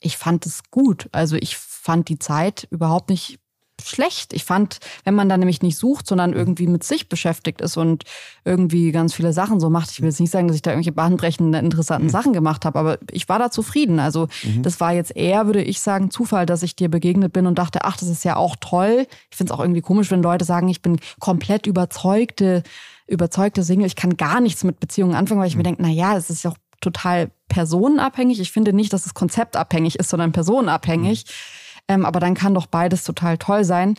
[0.00, 1.10] ich fand es gut.
[1.12, 3.40] Also ich fand die Zeit überhaupt nicht
[3.88, 4.32] schlecht.
[4.32, 8.04] Ich fand, wenn man da nämlich nicht sucht, sondern irgendwie mit sich beschäftigt ist und
[8.44, 9.90] irgendwie ganz viele Sachen so macht.
[9.90, 12.12] Ich will jetzt nicht sagen, dass ich da irgendwelche bahnbrechenden, interessanten mhm.
[12.12, 14.00] Sachen gemacht habe, aber ich war da zufrieden.
[14.00, 14.62] Also mhm.
[14.62, 17.80] das war jetzt eher, würde ich sagen, Zufall, dass ich dir begegnet bin und dachte,
[17.84, 19.06] ach, das ist ja auch toll.
[19.30, 22.62] Ich finde es auch irgendwie komisch, wenn Leute sagen, ich bin komplett überzeugte,
[23.06, 23.86] überzeugte Single.
[23.86, 25.58] Ich kann gar nichts mit Beziehungen anfangen, weil ich mhm.
[25.58, 28.40] mir denke, na ja, es ist ja auch total personenabhängig.
[28.40, 31.24] Ich finde nicht, dass es konzeptabhängig ist, sondern personenabhängig.
[31.26, 31.67] Mhm.
[31.88, 33.96] Ähm, aber dann kann doch beides total toll sein.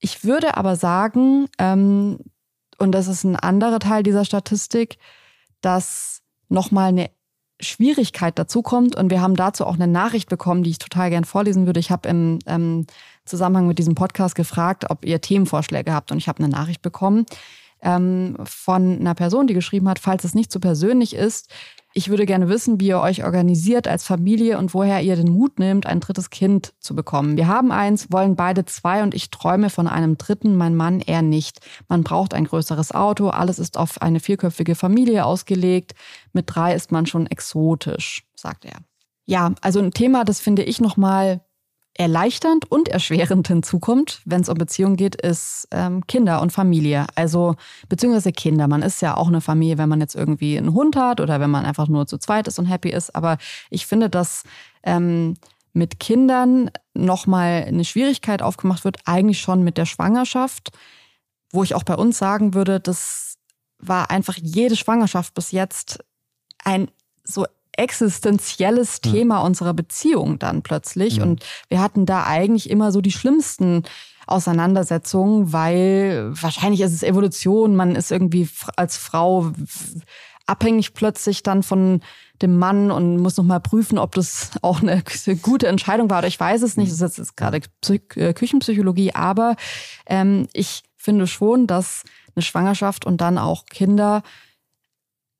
[0.00, 2.18] Ich würde aber sagen, ähm,
[2.78, 4.98] und das ist ein anderer Teil dieser Statistik,
[5.60, 7.10] dass nochmal eine
[7.60, 8.96] Schwierigkeit dazu kommt.
[8.96, 11.80] Und wir haben dazu auch eine Nachricht bekommen, die ich total gern vorlesen würde.
[11.80, 12.86] Ich habe im ähm,
[13.24, 16.10] Zusammenhang mit diesem Podcast gefragt, ob ihr Themenvorschläge habt.
[16.10, 17.26] Und ich habe eine Nachricht bekommen
[17.80, 21.50] ähm, von einer Person, die geschrieben hat, falls es nicht zu so persönlich ist,
[21.96, 25.60] ich würde gerne wissen, wie ihr euch organisiert als Familie und woher ihr den Mut
[25.60, 27.36] nehmt, ein drittes Kind zu bekommen.
[27.36, 31.22] Wir haben eins, wollen beide zwei und ich träume von einem dritten, mein Mann eher
[31.22, 31.60] nicht.
[31.88, 35.94] Man braucht ein größeres Auto, alles ist auf eine vierköpfige Familie ausgelegt.
[36.32, 38.78] Mit drei ist man schon exotisch, sagt er.
[39.24, 41.42] Ja, also ein Thema, das finde ich nochmal
[41.94, 47.06] erleichternd und erschwerend hinzukommt, wenn es um Beziehungen geht, ist ähm, Kinder und Familie.
[47.14, 47.56] Also
[47.88, 48.68] beziehungsweise Kinder.
[48.68, 51.50] Man ist ja auch eine Familie, wenn man jetzt irgendwie einen Hund hat oder wenn
[51.50, 53.14] man einfach nur zu zweit ist und happy ist.
[53.14, 53.38] Aber
[53.70, 54.44] ich finde, dass
[54.82, 55.34] ähm,
[55.72, 60.70] mit Kindern nochmal eine Schwierigkeit aufgemacht wird, eigentlich schon mit der Schwangerschaft,
[61.50, 63.36] wo ich auch bei uns sagen würde, das
[63.78, 66.04] war einfach jede Schwangerschaft bis jetzt
[66.64, 66.88] ein
[67.24, 71.16] so existenzielles Thema unserer Beziehung dann plötzlich.
[71.16, 71.24] Ja.
[71.24, 73.82] Und wir hatten da eigentlich immer so die schlimmsten
[74.26, 79.52] Auseinandersetzungen, weil wahrscheinlich ist es Evolution, man ist irgendwie als Frau
[80.46, 82.00] abhängig plötzlich dann von
[82.42, 85.02] dem Mann und muss nochmal prüfen, ob das auch eine
[85.42, 86.90] gute Entscheidung war oder ich weiß es nicht.
[86.90, 89.56] Das ist jetzt gerade äh, Küchenpsychologie, aber
[90.06, 92.02] ähm, ich finde schon, dass
[92.34, 94.22] eine Schwangerschaft und dann auch Kinder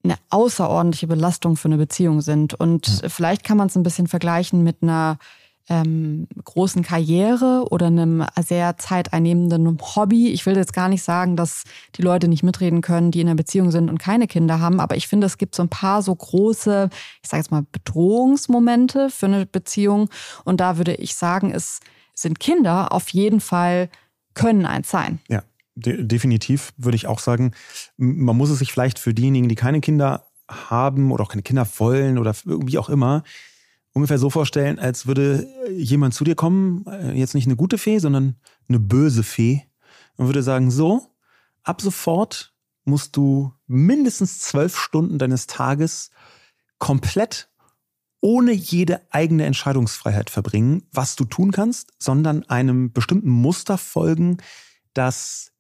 [0.05, 2.55] eine außerordentliche Belastung für eine Beziehung sind.
[2.55, 3.09] Und ja.
[3.09, 5.19] vielleicht kann man es ein bisschen vergleichen mit einer
[5.69, 10.29] ähm, großen Karriere oder einem sehr zeiteinnehmenden Hobby.
[10.29, 11.65] Ich will jetzt gar nicht sagen, dass
[11.97, 14.97] die Leute nicht mitreden können, die in einer Beziehung sind und keine Kinder haben, aber
[14.97, 16.91] ich finde, es gibt so ein paar so große,
[17.23, 20.11] ich sage jetzt mal, Bedrohungsmomente für eine Beziehung.
[20.45, 21.81] Und da würde ich sagen, es
[22.15, 23.89] sind Kinder auf jeden Fall
[24.35, 25.21] können eins sein.
[25.29, 25.43] Ja.
[25.77, 27.53] De definitiv würde ich auch sagen,
[27.97, 31.67] man muss es sich vielleicht für diejenigen, die keine Kinder haben oder auch keine Kinder
[31.79, 33.25] wollen oder wie auch immer,
[33.93, 37.99] ungefähr so vorstellen, als würde jemand zu dir kommen, äh, jetzt nicht eine gute Fee,
[37.99, 38.37] sondern
[38.69, 39.63] eine böse Fee
[40.17, 41.15] und würde sagen, so,
[41.63, 42.53] ab sofort
[42.85, 46.11] musst du mindestens zwölf Stunden deines Tages
[46.79, 47.49] komplett
[48.21, 54.39] ohne jede eigene Entscheidungsfreiheit verbringen, was du tun kannst, sondern einem bestimmten Muster folgen,
[54.93, 55.53] das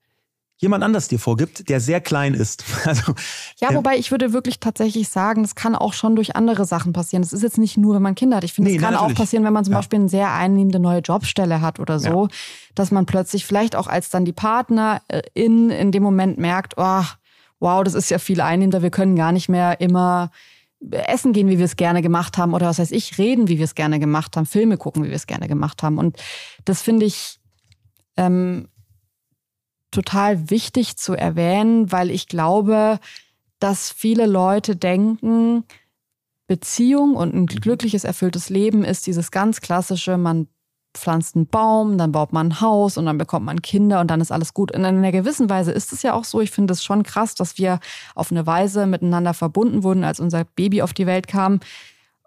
[0.65, 2.65] jemand anders dir vorgibt, der sehr klein ist.
[2.85, 3.15] Also,
[3.61, 6.93] ja, ähm, wobei ich würde wirklich tatsächlich sagen, das kann auch schon durch andere Sachen
[6.93, 7.23] passieren.
[7.23, 8.45] Das ist jetzt nicht nur, wenn man Kinder hat.
[8.45, 9.17] Ich finde, es nee, kann natürlich.
[9.17, 9.79] auch passieren, wenn man zum ja.
[9.79, 12.37] Beispiel eine sehr einnehmende neue Jobstelle hat oder so, ja.
[12.75, 17.05] dass man plötzlich vielleicht auch als dann die Partnerin in dem Moment merkt, oh,
[17.61, 20.31] wow, das ist ja viel einnehmender, wir können gar nicht mehr immer
[20.91, 23.65] essen gehen, wie wir es gerne gemacht haben oder was weiß ich, reden, wie wir
[23.65, 25.99] es gerne gemacht haben, Filme gucken, wie wir es gerne gemacht haben.
[25.99, 26.19] Und
[26.65, 27.39] das finde ich
[28.17, 28.69] ähm,
[29.95, 32.99] total wichtig zu erwähnen, weil ich glaube,
[33.59, 35.65] dass viele Leute denken,
[36.47, 37.47] Beziehung und ein mhm.
[37.47, 40.49] glückliches, erfülltes Leben ist dieses ganz klassische, man
[40.95, 44.21] pflanzt einen Baum, dann baut man ein Haus und dann bekommt man Kinder und dann
[44.21, 44.73] ist alles gut.
[44.73, 46.41] Und in einer gewissen Weise ist es ja auch so.
[46.41, 47.81] Ich finde es schon krass, dass wir
[48.15, 51.61] auf eine Weise miteinander verbunden wurden, als unser Baby auf die Welt kam,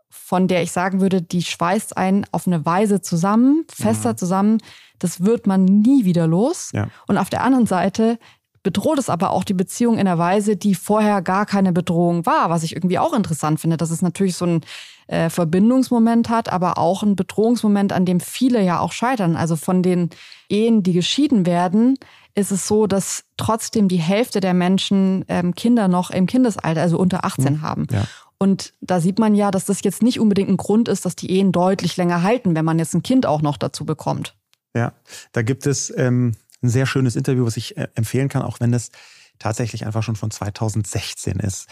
[0.10, 4.18] von der ich sagen würde, die schweißt einen auf eine Weise zusammen, fester mhm.
[4.18, 4.58] zusammen,
[5.00, 6.72] das wird man nie wieder los.
[6.74, 6.88] Ja.
[7.08, 8.18] Und auf der anderen Seite
[8.64, 12.50] bedroht es aber auch die Beziehung in einer Weise, die vorher gar keine Bedrohung war,
[12.50, 14.62] was ich irgendwie auch interessant finde, dass es natürlich so ein
[15.08, 19.38] äh, Verbindungsmoment hat, aber auch ein Bedrohungsmoment, an dem viele ja auch scheitern.
[19.38, 20.10] Also von den
[20.50, 21.98] Ehen, die geschieden werden,
[22.36, 26.98] ist es so, dass trotzdem die Hälfte der Menschen ähm, Kinder noch im Kindesalter, also
[26.98, 27.62] unter 18 mhm.
[27.62, 27.88] haben.
[27.90, 28.04] Ja.
[28.40, 31.32] Und da sieht man ja, dass das jetzt nicht unbedingt ein Grund ist, dass die
[31.32, 34.36] Ehen deutlich länger halten, wenn man jetzt ein Kind auch noch dazu bekommt.
[34.76, 34.94] Ja,
[35.32, 38.72] da gibt es ähm, ein sehr schönes Interview, was ich äh, empfehlen kann, auch wenn
[38.72, 38.92] das
[39.40, 41.68] tatsächlich einfach schon von 2016 ist.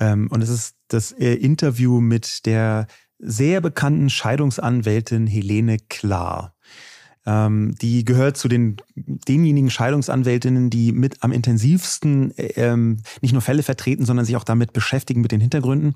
[0.00, 2.86] Ähm, und es ist das äh, Interview mit der
[3.18, 6.54] sehr bekannten Scheidungsanwältin Helene Klar.
[7.26, 13.42] Ähm, die gehört zu den denjenigen Scheidungsanwältinnen, die mit am intensivsten äh, ähm, nicht nur
[13.42, 15.94] Fälle vertreten, sondern sich auch damit beschäftigen mit den Hintergründen.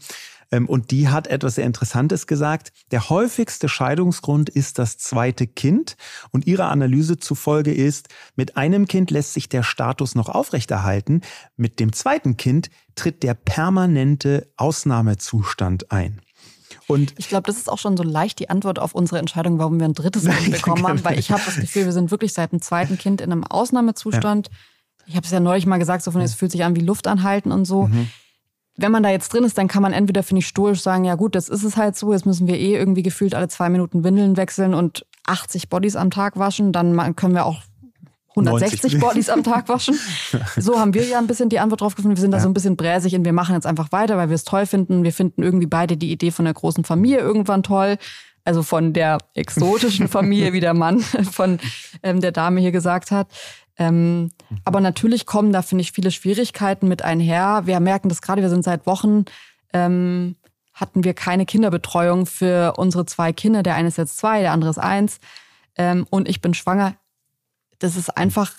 [0.51, 2.73] Ähm, und die hat etwas sehr Interessantes gesagt.
[2.91, 5.97] Der häufigste Scheidungsgrund ist das zweite Kind.
[6.31, 11.23] Und ihrer Analyse zufolge ist, mit einem Kind lässt sich der Status noch aufrechterhalten.
[11.57, 16.21] Mit dem zweiten Kind tritt der permanente Ausnahmezustand ein.
[16.87, 19.79] Und ich glaube, das ist auch schon so leicht die Antwort auf unsere Entscheidung, warum
[19.79, 22.53] wir ein drittes Kind bekommen haben, weil ich habe das Gefühl, wir sind wirklich seit
[22.53, 24.49] dem zweiten Kind in einem Ausnahmezustand.
[24.49, 24.55] Ja.
[25.07, 27.07] Ich habe es ja neulich mal gesagt, so von es fühlt sich an wie Luft
[27.07, 27.87] anhalten und so.
[27.87, 28.09] Mhm.
[28.77, 31.15] Wenn man da jetzt drin ist, dann kann man entweder, finde ich, stoisch sagen, ja
[31.15, 34.03] gut, das ist es halt so, jetzt müssen wir eh irgendwie gefühlt alle zwei Minuten
[34.03, 37.63] Windeln wechseln und 80 Bodies am Tag waschen, dann können wir auch
[38.37, 39.01] 160 90.
[39.01, 39.99] Bodies am Tag waschen.
[40.57, 42.17] So haben wir ja ein bisschen die Antwort drauf gefunden.
[42.17, 42.43] Wir sind da ja.
[42.43, 45.05] so ein bisschen bräsig und wir machen jetzt einfach weiter, weil wir es toll finden.
[45.05, 47.97] Wir finden irgendwie beide die Idee von der großen Familie irgendwann toll.
[48.45, 51.59] Also von der exotischen Familie, wie der Mann von
[52.03, 53.29] ähm, der Dame hier gesagt hat.
[53.79, 54.31] Ähm,
[54.65, 57.63] aber natürlich kommen da, finde ich, viele Schwierigkeiten mit einher.
[57.65, 59.25] Wir merken das gerade, wir sind seit Wochen,
[59.73, 60.37] ähm,
[60.73, 63.63] hatten wir keine Kinderbetreuung für unsere zwei Kinder.
[63.63, 65.21] Der eine ist jetzt zwei, der andere ist eins.
[65.77, 66.95] Ähm, und ich bin schwanger
[67.85, 68.51] das ist einfach,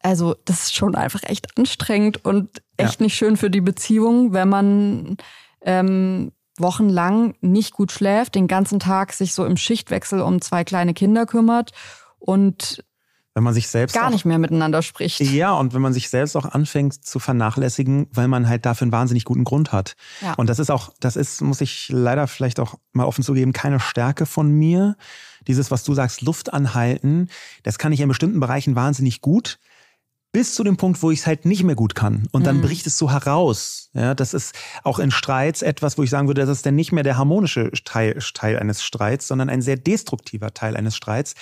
[0.00, 3.04] also das ist schon einfach echt anstrengend und echt ja.
[3.04, 5.16] nicht schön für die Beziehung, wenn man
[5.62, 10.92] ähm, wochenlang nicht gut schläft, den ganzen Tag sich so im Schichtwechsel um zwei kleine
[10.92, 11.70] Kinder kümmert
[12.18, 12.84] und
[13.34, 15.18] wenn man sich selbst gar auch, nicht mehr miteinander spricht.
[15.20, 18.92] Ja, und wenn man sich selbst auch anfängt zu vernachlässigen, weil man halt dafür einen
[18.92, 19.94] wahnsinnig guten Grund hat.
[20.20, 20.34] Ja.
[20.34, 23.80] Und das ist auch, das ist, muss ich leider vielleicht auch mal offen zugeben, keine
[23.80, 24.96] Stärke von mir.
[25.46, 27.28] Dieses, was du sagst, Luft anhalten,
[27.62, 29.58] das kann ich in bestimmten Bereichen wahnsinnig gut
[30.32, 32.26] bis zu dem Punkt, wo ich es halt nicht mehr gut kann.
[32.32, 32.62] Und dann mhm.
[32.62, 33.90] bricht es so heraus.
[33.92, 36.90] Ja, das ist auch in Streits etwas, wo ich sagen würde, das ist dann nicht
[36.90, 41.34] mehr der harmonische Teil, Teil eines Streits, sondern ein sehr destruktiver Teil eines Streits.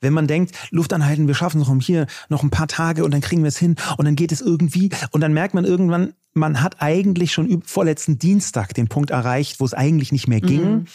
[0.00, 3.10] Wenn man denkt, Luft anhalten, wir schaffen es noch hier noch ein paar Tage und
[3.10, 6.14] dann kriegen wir es hin und dann geht es irgendwie und dann merkt man irgendwann,
[6.32, 10.70] man hat eigentlich schon vorletzten Dienstag den Punkt erreicht, wo es eigentlich nicht mehr ging.
[10.70, 10.86] Mhm.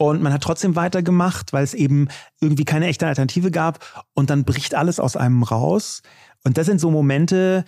[0.00, 2.08] Und man hat trotzdem weitergemacht, weil es eben
[2.40, 4.06] irgendwie keine echte Alternative gab.
[4.14, 6.00] Und dann bricht alles aus einem raus.
[6.42, 7.66] Und das sind so Momente,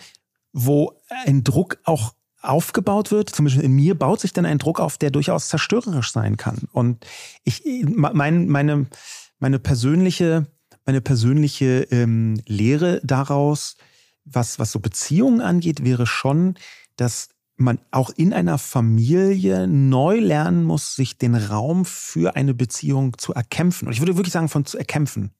[0.51, 4.79] wo ein Druck auch aufgebaut wird, zum Beispiel in mir baut sich dann ein Druck
[4.79, 6.67] auf, der durchaus zerstörerisch sein kann.
[6.71, 7.05] Und
[7.43, 8.87] ich, mein, meine,
[9.37, 10.47] meine persönliche,
[10.87, 13.77] meine persönliche ähm, Lehre daraus,
[14.25, 16.55] was, was so Beziehungen angeht, wäre schon,
[16.95, 23.17] dass man auch in einer Familie neu lernen muss, sich den Raum für eine Beziehung
[23.17, 23.87] zu erkämpfen.
[23.87, 25.31] Und ich würde wirklich sagen, von zu erkämpfen.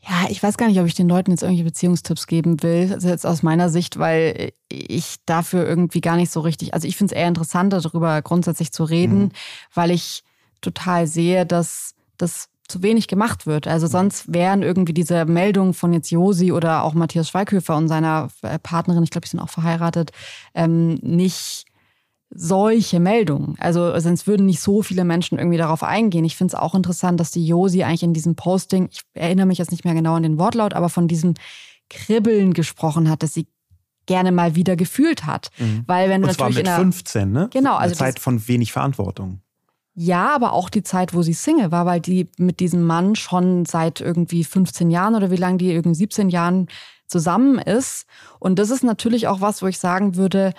[0.00, 3.08] Ja, ich weiß gar nicht, ob ich den Leuten jetzt irgendwelche Beziehungstipps geben will, also
[3.08, 7.14] jetzt aus meiner Sicht, weil ich dafür irgendwie gar nicht so richtig, also ich finde
[7.14, 9.30] es eher interessanter, darüber grundsätzlich zu reden, mhm.
[9.74, 10.22] weil ich
[10.60, 13.66] total sehe, dass das zu wenig gemacht wird.
[13.66, 13.90] Also mhm.
[13.90, 18.58] sonst wären irgendwie diese Meldungen von jetzt Josi oder auch Matthias Schweighöfer und seiner äh,
[18.58, 20.12] Partnerin, ich glaube, die sind auch verheiratet,
[20.54, 21.64] ähm, nicht
[22.30, 23.56] solche Meldungen.
[23.58, 26.26] Also sonst würden nicht so viele Menschen irgendwie darauf eingehen.
[26.26, 29.58] Ich finde es auch interessant, dass die Josi eigentlich in diesem Posting, ich erinnere mich
[29.58, 31.34] jetzt nicht mehr genau an den Wortlaut, aber von diesem
[31.88, 33.46] Kribbeln gesprochen hat, dass sie
[34.04, 35.50] gerne mal wieder gefühlt hat.
[35.58, 35.84] Mhm.
[35.86, 37.48] Weil wenn du Und zwar mit 15, ne?
[37.52, 39.40] Genau, also Eine Zeit von wenig Verantwortung.
[40.00, 43.66] Ja, aber auch die Zeit, wo sie Single war, weil die mit diesem Mann schon
[43.66, 46.68] seit irgendwie 15 Jahren oder wie lange die irgendwie 17 Jahren
[47.08, 48.06] zusammen ist.
[48.38, 50.54] Und das ist natürlich auch was, wo ich sagen würde,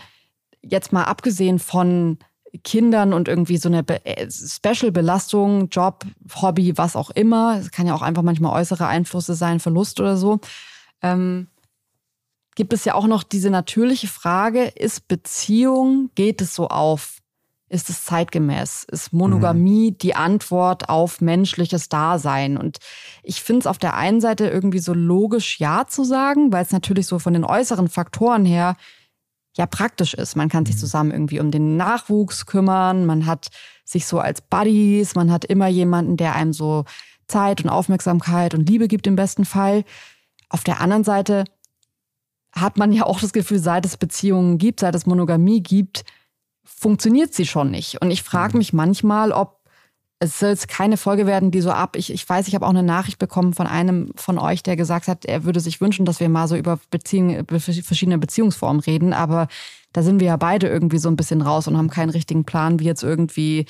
[0.62, 2.17] jetzt mal abgesehen von
[2.65, 6.04] Kindern und irgendwie so eine äh, Special-Belastung, Job,
[6.41, 10.17] Hobby, was auch immer, es kann ja auch einfach manchmal äußere Einflüsse sein, Verlust oder
[10.17, 10.41] so,
[11.02, 11.47] ähm,
[12.56, 17.19] gibt es ja auch noch diese natürliche Frage, ist Beziehung, geht es so auf?
[17.69, 18.86] Ist es zeitgemäß?
[18.91, 19.97] Ist Monogamie mhm.
[19.99, 22.58] die Antwort auf menschliches Dasein?
[22.58, 22.79] Und
[23.21, 26.71] ich finde es auf der einen Seite irgendwie so logisch, ja zu sagen, weil es
[26.71, 28.75] natürlich so von den äußeren Faktoren her
[29.55, 30.36] ja praktisch ist.
[30.36, 30.79] Man kann sich mhm.
[30.79, 33.49] zusammen irgendwie um den Nachwuchs kümmern, man hat
[33.86, 36.86] sich so als Buddies, man hat immer jemanden, der einem so
[37.27, 39.84] Zeit und Aufmerksamkeit und Liebe gibt im besten Fall.
[40.49, 41.43] Auf der anderen Seite
[42.51, 46.03] hat man ja auch das Gefühl, seit es Beziehungen gibt, seit es Monogamie gibt,
[46.77, 48.01] funktioniert sie schon nicht.
[48.01, 48.60] Und ich frage mhm.
[48.60, 49.60] mich manchmal, ob
[50.21, 51.95] es soll jetzt keine Folge werden, die so ab.
[51.95, 55.08] Ich, ich weiß, ich habe auch eine Nachricht bekommen von einem von euch, der gesagt
[55.08, 59.13] hat, er würde sich wünschen, dass wir mal so über Beziehungen, verschiedene Beziehungsformen reden.
[59.13, 59.47] Aber
[59.93, 62.79] da sind wir ja beide irgendwie so ein bisschen raus und haben keinen richtigen Plan,
[62.79, 63.65] wie jetzt irgendwie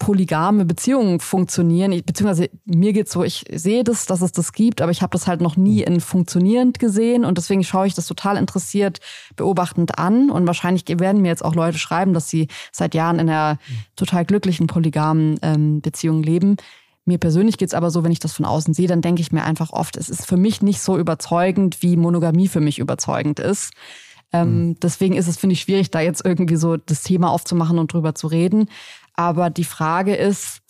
[0.00, 1.92] polygame Beziehungen funktionieren.
[1.92, 5.12] Ich, beziehungsweise mir geht's so, ich sehe das, dass es das gibt, aber ich habe
[5.12, 8.98] das halt noch nie in funktionierend gesehen und deswegen schaue ich das total interessiert
[9.36, 13.28] beobachtend an und wahrscheinlich werden mir jetzt auch Leute schreiben, dass sie seit Jahren in
[13.28, 13.58] einer
[13.94, 16.56] total glücklichen polygamen ähm, Beziehung leben.
[17.04, 19.44] Mir persönlich geht's aber so, wenn ich das von außen sehe, dann denke ich mir
[19.44, 23.72] einfach oft, es ist für mich nicht so überzeugend, wie Monogamie für mich überzeugend ist.
[24.32, 24.80] Ähm, mhm.
[24.80, 28.14] Deswegen ist es, finde ich, schwierig, da jetzt irgendwie so das Thema aufzumachen und drüber
[28.14, 28.68] zu reden.
[29.20, 30.62] Aber die Frage ist,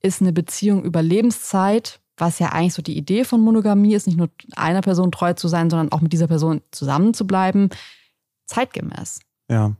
[0.00, 4.16] ist eine Beziehung über Lebenszeit, was ja eigentlich so die Idee von Monogamie ist, nicht
[4.16, 7.68] nur einer Person treu zu sein, sondern auch mit dieser Person zusammen zu bleiben,
[8.44, 9.18] zeitgemäß?
[9.50, 9.74] Ja.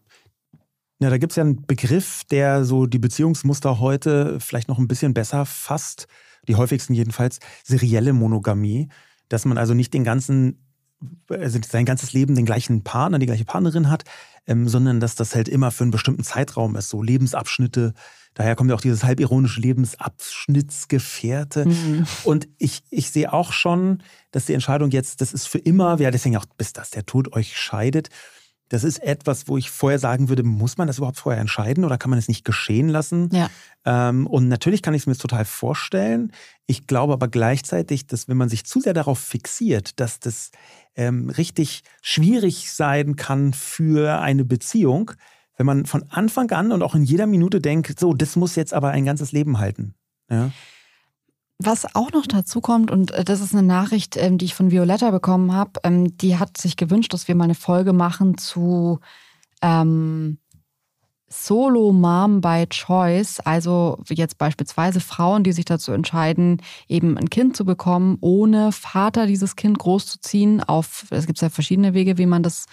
[0.98, 4.88] Ja, da gibt es ja einen Begriff, der so die Beziehungsmuster heute vielleicht noch ein
[4.88, 6.08] bisschen besser fasst,
[6.48, 8.88] die häufigsten jedenfalls, serielle Monogamie,
[9.28, 10.58] dass man also nicht den ganzen
[11.28, 14.04] also sein ganzes Leben den gleichen Partner, die gleiche Partnerin hat,
[14.46, 17.92] ähm, sondern dass das halt immer für einen bestimmten Zeitraum ist, so Lebensabschnitte.
[18.34, 21.66] Daher kommt ja auch dieses halbironische Lebensabschnittsgefährte.
[21.66, 22.06] Mhm.
[22.24, 26.10] Und ich, ich sehe auch schon, dass die Entscheidung jetzt, das ist für immer, ja,
[26.10, 28.10] deswegen auch, bis dass der Tod euch scheidet.
[28.68, 31.98] Das ist etwas, wo ich vorher sagen würde, muss man das überhaupt vorher entscheiden oder
[31.98, 33.28] kann man es nicht geschehen lassen?
[33.32, 33.48] Ja.
[33.84, 36.32] Ähm, und natürlich kann ich es mir total vorstellen.
[36.66, 40.50] Ich glaube aber gleichzeitig, dass wenn man sich zu sehr darauf fixiert, dass das
[40.96, 45.12] ähm, richtig schwierig sein kann für eine Beziehung,
[45.56, 48.74] wenn man von Anfang an und auch in jeder Minute denkt, so, das muss jetzt
[48.74, 49.94] aber ein ganzes Leben halten.
[50.28, 50.50] Ja.
[51.58, 54.70] Was auch noch dazu kommt, und äh, das ist eine Nachricht, ähm, die ich von
[54.70, 59.00] Violetta bekommen habe, ähm, die hat sich gewünscht, dass wir mal eine Folge machen zu
[59.62, 60.38] ähm,
[61.28, 67.56] Solo Mom by Choice, also jetzt beispielsweise Frauen, die sich dazu entscheiden, eben ein Kind
[67.56, 70.62] zu bekommen, ohne Vater dieses Kind großzuziehen.
[70.62, 72.66] Auf es gibt ja verschiedene Wege, wie man das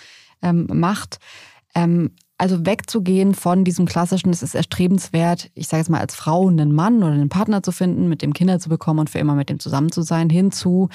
[0.43, 1.17] ähm, macht.
[1.73, 2.11] Ähm,
[2.43, 6.73] also wegzugehen von diesem klassischen, es ist erstrebenswert, ich sage jetzt mal als Frau einen
[6.73, 9.47] Mann oder einen Partner zu finden, mit dem Kinder zu bekommen und für immer mit
[9.47, 10.89] dem zusammen zu sein, hin zu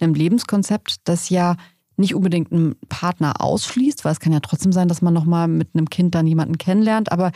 [0.00, 1.56] einem Lebenskonzept, das ja
[1.98, 5.74] nicht unbedingt einen Partner ausschließt, weil es kann ja trotzdem sein, dass man nochmal mit
[5.74, 7.32] einem Kind dann jemanden kennenlernt, aber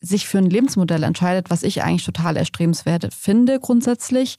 [0.00, 4.38] sich für ein Lebensmodell entscheidet, was ich eigentlich total erstrebenswert finde grundsätzlich,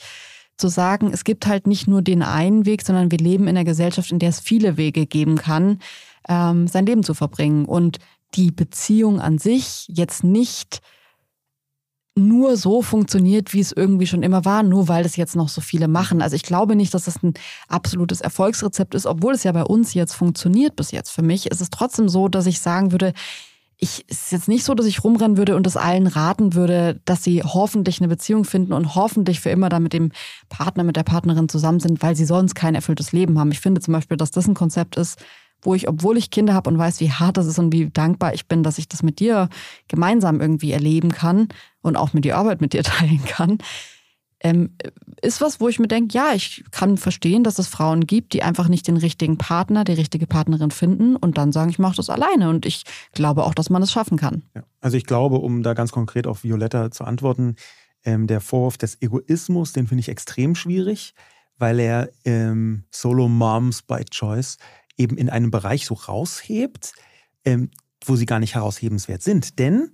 [0.58, 3.64] zu sagen, es gibt halt nicht nur den einen Weg, sondern wir leben in einer
[3.64, 5.80] Gesellschaft, in der es viele Wege geben kann.
[6.28, 7.66] ähm, sein Leben zu verbringen.
[7.66, 8.00] Und
[8.36, 10.82] die Beziehung an sich jetzt nicht
[12.18, 15.60] nur so funktioniert, wie es irgendwie schon immer war, nur weil das jetzt noch so
[15.60, 16.22] viele machen.
[16.22, 17.34] Also ich glaube nicht, dass das ein
[17.68, 21.10] absolutes Erfolgsrezept ist, obwohl es ja bei uns jetzt funktioniert bis jetzt.
[21.10, 23.14] Für mich ist es trotzdem so, dass ich sagen würde,
[23.78, 27.02] ich es ist jetzt nicht so, dass ich rumrennen würde und es allen raten würde,
[27.04, 30.14] dass sie hoffentlich eine Beziehung finden und hoffentlich für immer da mit dem
[30.48, 33.52] Partner, mit der Partnerin zusammen sind, weil sie sonst kein erfülltes Leben haben.
[33.52, 35.20] Ich finde zum Beispiel, dass das ein Konzept ist,
[35.66, 38.34] wo ich, obwohl ich Kinder habe und weiß, wie hart das ist und wie dankbar
[38.34, 39.50] ich bin, dass ich das mit dir
[39.88, 41.50] gemeinsam irgendwie erleben kann
[41.82, 43.60] und auch mit die Arbeit mit dir teilen kann,
[44.42, 44.76] ähm,
[45.22, 48.44] ist was, wo ich mir denke, ja, ich kann verstehen, dass es Frauen gibt, die
[48.44, 52.10] einfach nicht den richtigen Partner, die richtige Partnerin finden und dann sagen, ich mache das
[52.10, 52.50] alleine.
[52.50, 54.44] Und ich glaube auch, dass man es schaffen kann.
[54.54, 54.64] Ja.
[54.82, 57.56] Also ich glaube, um da ganz konkret auf Violetta zu antworten,
[58.04, 61.16] ähm, der Vorwurf des Egoismus, den finde ich extrem schwierig,
[61.58, 64.58] weil er ähm, Solo Moms by Choice
[64.98, 66.94] eben in einem Bereich so raushebt,
[67.44, 67.72] ähm,
[68.04, 69.60] wo sie gar nicht heraushebenswert sind.
[69.60, 69.92] Denn,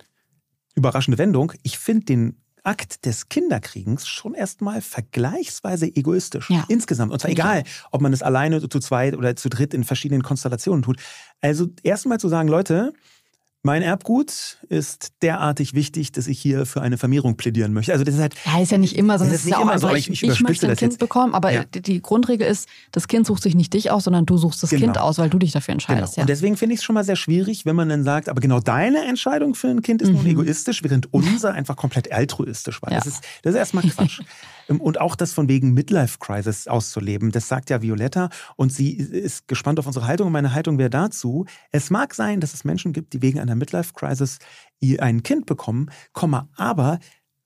[0.76, 6.50] überraschende Wendung, ich finde den Akt des Kinderkriegens schon erstmal vergleichsweise egoistisch.
[6.50, 6.66] Ja.
[6.68, 7.12] Insgesamt.
[7.12, 10.84] Und zwar egal, ob man es alleine zu zweit oder zu dritt in verschiedenen Konstellationen
[10.84, 10.98] tut.
[11.42, 12.94] Also erstmal zu sagen, Leute,
[13.64, 17.92] mein Erbgut ist derartig wichtig, dass ich hier für eine Vermehrung plädieren möchte.
[17.94, 18.34] Also das ist halt.
[18.46, 19.26] Ja, ist ja nicht immer so.
[19.26, 19.94] Das ist, ist ja auch, immer so.
[19.94, 21.00] Ich, ich, ich möchte ein Kind jetzt.
[21.00, 21.64] bekommen, aber ja.
[21.66, 24.86] die Grundregel ist, das Kind sucht sich nicht dich aus, sondern du suchst das genau.
[24.86, 26.16] Kind aus, weil du dich dafür entscheidest.
[26.16, 26.22] Genau.
[26.22, 26.24] Ja.
[26.24, 28.60] Und deswegen finde ich es schon mal sehr schwierig, wenn man dann sagt, aber genau
[28.60, 30.16] deine Entscheidung für ein Kind ist mhm.
[30.16, 32.92] nun egoistisch, während unser einfach komplett altruistisch war.
[32.92, 32.98] Ja.
[32.98, 34.22] Das, ist, das ist erstmal Quatsch.
[34.80, 39.48] Und auch das von wegen Midlife Crisis auszuleben, das sagt ja Violetta und sie ist
[39.48, 42.94] gespannt auf unsere Haltung und meine Haltung wäre dazu, es mag sein, dass es Menschen
[42.94, 44.40] gibt, die wegen einer Midlife Crisis
[45.00, 45.90] ein Kind bekommen,
[46.56, 47.00] aber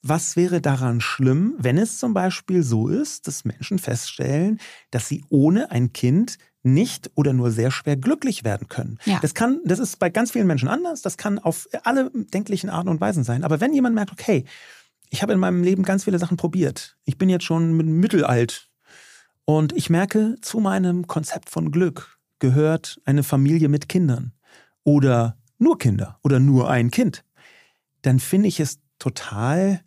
[0.08, 4.60] was wäre daran schlimm, wenn es zum Beispiel so ist, dass Menschen feststellen,
[4.92, 9.00] dass sie ohne ein Kind nicht oder nur sehr schwer glücklich werden können.
[9.06, 9.20] Ja.
[9.20, 11.02] Das kann, das ist bei ganz vielen Menschen anders.
[11.02, 13.44] Das kann auf alle denklichen Arten und Weisen sein.
[13.44, 14.46] Aber wenn jemand merkt, okay,
[15.16, 16.98] ich habe in meinem Leben ganz viele Sachen probiert.
[17.06, 18.70] Ich bin jetzt schon mittelalt.
[19.46, 24.34] Und ich merke, zu meinem Konzept von Glück gehört eine Familie mit Kindern
[24.84, 27.24] oder nur Kinder oder nur ein Kind.
[28.02, 29.80] Dann finde ich es total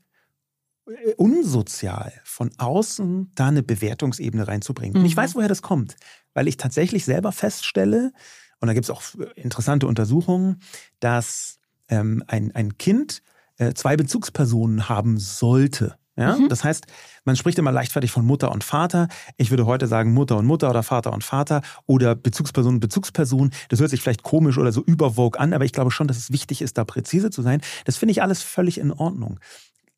[0.87, 4.95] äh, unsozial, von außen da eine Bewertungsebene reinzubringen.
[4.95, 5.01] Mhm.
[5.01, 5.21] Und ich mhm.
[5.21, 5.97] weiß, woher das kommt,
[6.33, 8.13] weil ich tatsächlich selber feststelle,
[8.61, 9.03] und da gibt es auch
[9.37, 10.63] interessante Untersuchungen,
[11.01, 11.61] dass
[11.91, 13.23] ähm, ein, ein Kind
[13.59, 15.97] äh, zwei Bezugspersonen haben sollte.
[16.17, 16.37] Ja?
[16.37, 16.49] Mhm.
[16.49, 16.87] Das heißt,
[17.25, 19.09] man spricht immer leichtfertig von Mutter und Vater.
[19.37, 23.51] Ich würde heute sagen Mutter und Mutter oder Vater und Vater oder Bezugsperson und Bezugsperson.
[23.69, 26.33] Das hört sich vielleicht komisch oder so übervogue an, aber ich glaube schon, dass es
[26.33, 27.61] wichtig ist, da präzise zu sein.
[27.85, 29.39] Das finde ich alles völlig in Ordnung.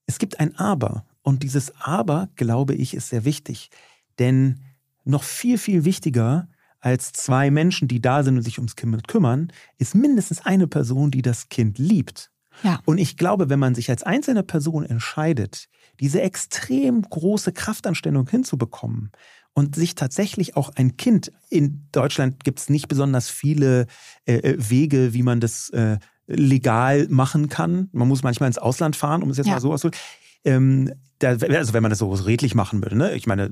[0.07, 3.71] Es gibt ein Aber und dieses Aber, glaube ich, ist sehr wichtig.
[4.19, 4.61] Denn
[5.05, 6.49] noch viel, viel wichtiger
[6.81, 11.11] als zwei Menschen, die da sind und sich ums Kind kümmern, ist mindestens eine Person,
[11.11, 12.31] die das Kind liebt.
[12.63, 12.81] Ja.
[12.85, 15.69] Und ich glaube, wenn man sich als einzelne Person entscheidet,
[16.01, 19.13] diese extrem große Kraftanstellung hinzubekommen
[19.55, 23.87] und sich tatsächlich auch ein Kind, in Deutschland gibt es nicht besonders viele
[24.25, 27.89] äh, äh, Wege, wie man das äh, legal machen kann.
[27.93, 29.55] Man muss manchmal ins Ausland fahren, um es jetzt ja.
[29.55, 30.01] mal so auszudrücken.
[30.45, 33.15] Ähm, da, also wenn man das so redlich machen würde, ne?
[33.15, 33.51] ich meine,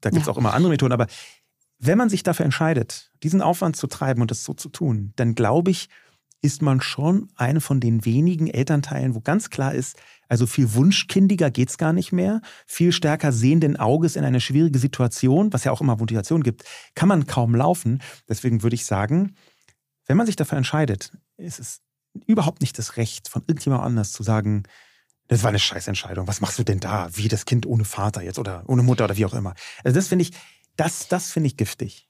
[0.00, 0.32] da gibt es ja.
[0.32, 1.06] auch immer andere Methoden, aber
[1.78, 5.34] wenn man sich dafür entscheidet, diesen Aufwand zu treiben und das so zu tun, dann
[5.34, 5.88] glaube ich,
[6.42, 9.96] ist man schon eine von den wenigen Elternteilen, wo ganz klar ist,
[10.28, 15.52] also viel wunschkindiger geht's gar nicht mehr, viel stärker sehenden Auges in eine schwierige Situation,
[15.52, 16.64] was ja auch immer Motivation gibt,
[16.94, 18.02] kann man kaum laufen.
[18.28, 19.36] Deswegen würde ich sagen,
[20.06, 21.80] wenn man sich dafür entscheidet, ist es
[22.26, 24.64] überhaupt nicht das Recht von irgendjemand anders zu sagen,
[25.28, 26.26] das war eine Scheißentscheidung.
[26.26, 27.08] Was machst du denn da?
[27.16, 29.54] Wie das Kind ohne Vater jetzt oder ohne Mutter oder wie auch immer.
[29.84, 30.32] Also das finde ich,
[30.76, 32.08] das, das finde ich giftig.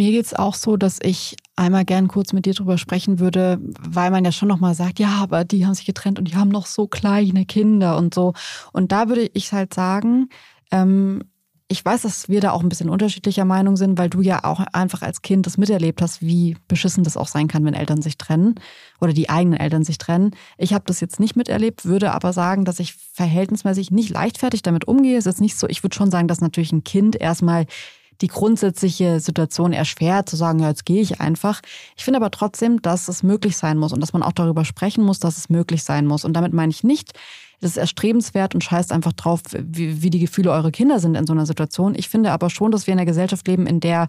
[0.00, 3.58] Mir geht es auch so, dass ich einmal gern kurz mit dir drüber sprechen würde,
[3.60, 6.48] weil man ja schon nochmal sagt, ja, aber die haben sich getrennt und die haben
[6.48, 8.32] noch so kleine Kinder und so.
[8.72, 10.30] Und da würde ich halt sagen,
[10.70, 11.24] ähm,
[11.68, 14.60] ich weiß, dass wir da auch ein bisschen unterschiedlicher Meinung sind, weil du ja auch
[14.72, 18.16] einfach als Kind das miterlebt hast, wie beschissen das auch sein kann, wenn Eltern sich
[18.16, 18.54] trennen
[19.02, 20.30] oder die eigenen Eltern sich trennen.
[20.56, 24.88] Ich habe das jetzt nicht miterlebt, würde aber sagen, dass ich verhältnismäßig nicht leichtfertig damit
[24.88, 25.18] umgehe.
[25.18, 27.66] Es ist jetzt nicht so, ich würde schon sagen, dass natürlich ein Kind erstmal
[28.20, 31.60] die grundsätzliche Situation erschwert, zu sagen, ja, jetzt gehe ich einfach.
[31.96, 35.04] Ich finde aber trotzdem, dass es möglich sein muss und dass man auch darüber sprechen
[35.04, 36.24] muss, dass es möglich sein muss.
[36.24, 37.12] Und damit meine ich nicht,
[37.60, 41.26] das ist erstrebenswert und scheißt einfach drauf, wie, wie die Gefühle eurer Kinder sind in
[41.26, 41.94] so einer Situation.
[41.94, 44.08] Ich finde aber schon, dass wir in einer Gesellschaft leben, in der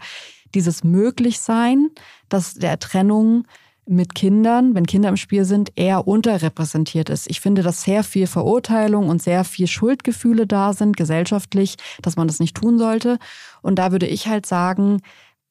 [0.54, 1.90] dieses Möglichsein,
[2.30, 3.46] dass der Trennung
[3.86, 7.30] mit Kindern, wenn Kinder im Spiel sind, eher unterrepräsentiert ist.
[7.30, 12.28] Ich finde, dass sehr viel Verurteilung und sehr viel Schuldgefühle da sind, gesellschaftlich, dass man
[12.28, 13.18] das nicht tun sollte.
[13.62, 15.02] Und da würde ich halt sagen,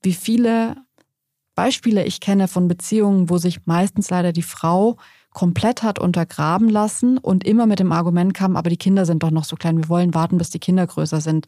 [0.03, 0.77] wie viele
[1.55, 4.97] Beispiele ich kenne von Beziehungen, wo sich meistens leider die Frau
[5.33, 9.31] komplett hat untergraben lassen und immer mit dem Argument kam, aber die Kinder sind doch
[9.31, 11.47] noch so klein, wir wollen warten, bis die Kinder größer sind.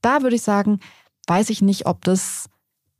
[0.00, 0.80] Da würde ich sagen,
[1.26, 2.48] weiß ich nicht, ob das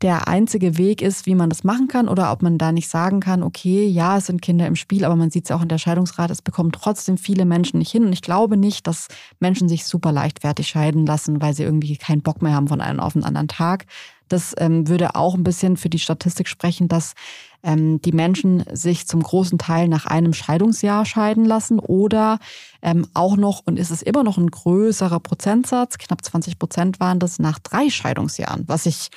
[0.02, 3.20] der einzige Weg ist, wie man das machen kann oder ob man da nicht sagen
[3.20, 5.68] kann, okay, ja, es sind Kinder im Spiel, aber man sieht es ja auch in
[5.68, 8.04] der Scheidungsrate, es bekommen trotzdem viele Menschen nicht hin.
[8.04, 9.08] Und ich glaube nicht, dass
[9.40, 13.00] Menschen sich super leichtfertig scheiden lassen, weil sie irgendwie keinen Bock mehr haben von einem
[13.00, 13.86] auf den anderen Tag.
[14.28, 17.14] Das ähm, würde auch ein bisschen für die Statistik sprechen, dass
[17.62, 22.38] ähm, die Menschen sich zum großen Teil nach einem Scheidungsjahr scheiden lassen oder
[22.82, 27.18] ähm, auch noch, und ist es immer noch ein größerer Prozentsatz, knapp 20 Prozent waren
[27.18, 29.08] das nach drei Scheidungsjahren, was ich.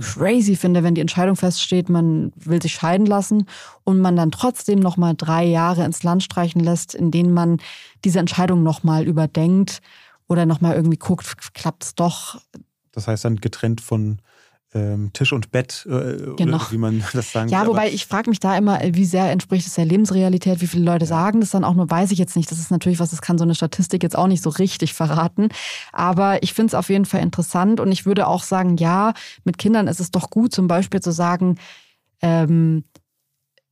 [0.00, 3.46] Crazy finde, wenn die Entscheidung feststeht, man will sich scheiden lassen
[3.84, 7.58] und man dann trotzdem noch mal drei Jahre ins Land streichen lässt, in denen man
[8.04, 9.80] diese Entscheidung noch mal überdenkt
[10.28, 12.40] oder noch mal irgendwie guckt, klappt es doch.
[12.92, 14.20] Das heißt dann getrennt von
[15.12, 16.60] Tisch und Bett, äh, genau.
[16.70, 19.74] wie man das sagen Ja, wobei ich frage mich da immer, wie sehr entspricht es
[19.74, 21.08] der Lebensrealität, wie viele Leute ja.
[21.08, 22.50] sagen das dann auch nur, weiß ich jetzt nicht.
[22.50, 25.48] Das ist natürlich was, das kann so eine Statistik jetzt auch nicht so richtig verraten.
[25.92, 29.12] Aber ich finde es auf jeden Fall interessant und ich würde auch sagen, ja,
[29.44, 31.56] mit Kindern ist es doch gut, zum Beispiel zu sagen,
[32.20, 32.84] ähm,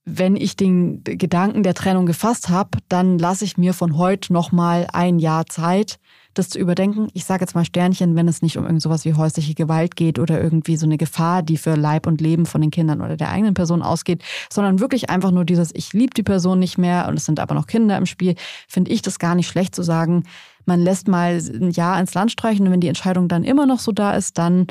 [0.05, 4.89] wenn ich den Gedanken der Trennung gefasst habe, dann lasse ich mir von heute nochmal
[4.93, 5.99] ein Jahr Zeit,
[6.35, 7.09] das zu überdenken.
[7.15, 10.19] Ich sage jetzt mal Sternchen, wenn es nicht um irgend sowas wie häusliche Gewalt geht
[10.19, 13.31] oder irgendwie so eine Gefahr, die für Leib und Leben von den Kindern oder der
[13.31, 17.17] eigenen Person ausgeht, sondern wirklich einfach nur dieses, ich liebe die Person nicht mehr und
[17.17, 18.35] es sind aber noch Kinder im Spiel,
[18.67, 20.25] finde ich das gar nicht schlecht zu sagen,
[20.65, 23.81] man lässt mal ein Jahr ins Land streichen und wenn die Entscheidung dann immer noch
[23.81, 24.67] so da ist, dann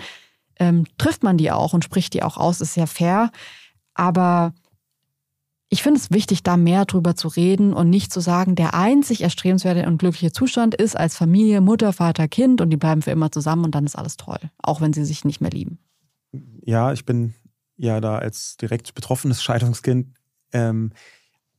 [0.59, 3.32] ähm, trifft man die auch und spricht die auch aus, ist ja fair.
[3.93, 4.53] Aber
[5.74, 9.22] ich finde es wichtig, da mehr drüber zu reden und nicht zu sagen, der einzig
[9.22, 13.32] erstrebenswerte und glückliche Zustand ist als Familie Mutter, Vater, Kind und die bleiben für immer
[13.32, 15.80] zusammen und dann ist alles toll, auch wenn sie sich nicht mehr lieben.
[16.65, 17.34] Ja, ich bin
[17.78, 20.13] ja da als direkt betroffenes Scheidungskind
[20.51, 20.91] ähm,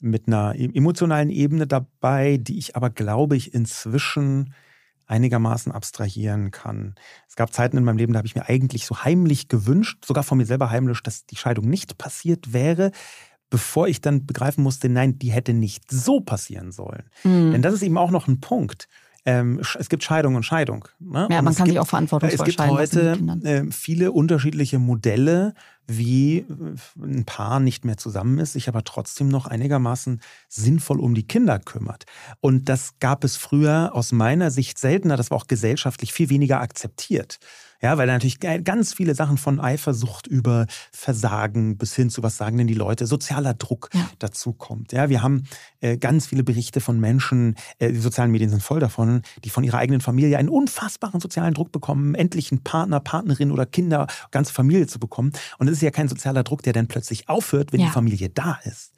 [0.02, 4.52] mit einer e-, emotionalen Ebene dabei, die ich aber, glaube ich, inzwischen
[5.06, 6.96] einigermaßen abstrahieren kann.
[7.28, 10.22] Es gab Zeiten in meinem Leben, da habe ich mir eigentlich so heimlich gewünscht, sogar
[10.22, 12.92] von mir selber heimlich, dass die Scheidung nicht passiert wäre,
[13.52, 17.04] bevor ich dann begreifen musste, nein, die hätte nicht so passieren sollen.
[17.22, 17.52] Mhm.
[17.52, 18.88] Denn das ist eben auch noch ein Punkt.
[19.26, 20.88] Ähm, es gibt Scheidung und Scheidung.
[20.98, 21.28] Ne?
[21.30, 25.52] Ja, und man kann gibt, sich auch verantwortungsvoll Es gibt heute äh, viele unterschiedliche Modelle,
[25.86, 26.44] wie äh,
[27.00, 31.58] ein Paar nicht mehr zusammen ist, sich aber trotzdem noch einigermaßen sinnvoll um die Kinder
[31.58, 32.06] kümmert.
[32.40, 36.60] Und das gab es früher aus meiner Sicht seltener, das war auch gesellschaftlich viel weniger
[36.60, 37.38] akzeptiert.
[37.82, 42.36] Ja, weil da natürlich ganz viele Sachen von Eifersucht über Versagen bis hin zu was
[42.36, 44.08] sagen denn die Leute, sozialer Druck ja.
[44.20, 44.92] dazu kommt.
[44.92, 45.44] Ja, wir haben
[45.80, 49.64] äh, ganz viele Berichte von Menschen, äh, die sozialen Medien sind voll davon, die von
[49.64, 54.52] ihrer eigenen Familie einen unfassbaren sozialen Druck bekommen, endlich einen Partner, Partnerin oder Kinder, ganze
[54.52, 55.32] Familie zu bekommen.
[55.58, 57.86] Und es ist ja kein sozialer Druck, der dann plötzlich aufhört, wenn ja.
[57.86, 58.92] die Familie da ist,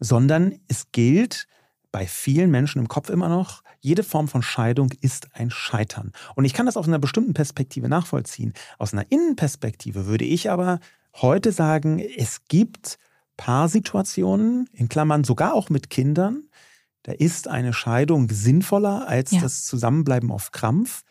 [0.00, 1.46] sondern es gilt
[1.92, 6.12] bei vielen Menschen im Kopf immer noch, jede Form von Scheidung ist ein Scheitern.
[6.34, 8.54] Und ich kann das aus einer bestimmten Perspektive nachvollziehen.
[8.78, 10.80] Aus einer Innenperspektive würde ich aber
[11.20, 12.98] heute sagen, es gibt
[13.36, 16.44] Paarsituationen, in Klammern sogar auch mit Kindern,
[17.02, 19.42] da ist eine Scheidung sinnvoller als ja.
[19.42, 21.04] das Zusammenbleiben auf Krampf,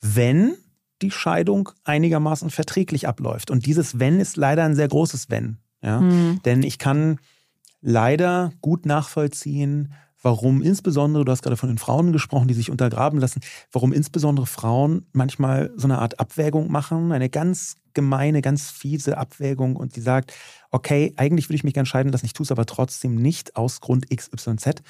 [0.00, 0.56] wenn
[1.00, 3.52] die Scheidung einigermaßen verträglich abläuft.
[3.52, 5.58] Und dieses Wenn ist leider ein sehr großes Wenn.
[5.82, 6.00] Ja?
[6.00, 6.40] Mhm.
[6.44, 7.20] Denn ich kann
[7.80, 13.18] leider gut nachvollziehen, warum insbesondere, du hast gerade von den Frauen gesprochen, die sich untergraben
[13.18, 13.40] lassen,
[13.72, 19.74] warum insbesondere Frauen manchmal so eine Art Abwägung machen, eine ganz gemeine, ganz fiese Abwägung
[19.74, 20.32] und die sagt,
[20.70, 23.80] okay, eigentlich würde ich mich gerne scheiden lassen, ich tue es aber trotzdem nicht aus
[23.80, 24.82] Grund XYZ.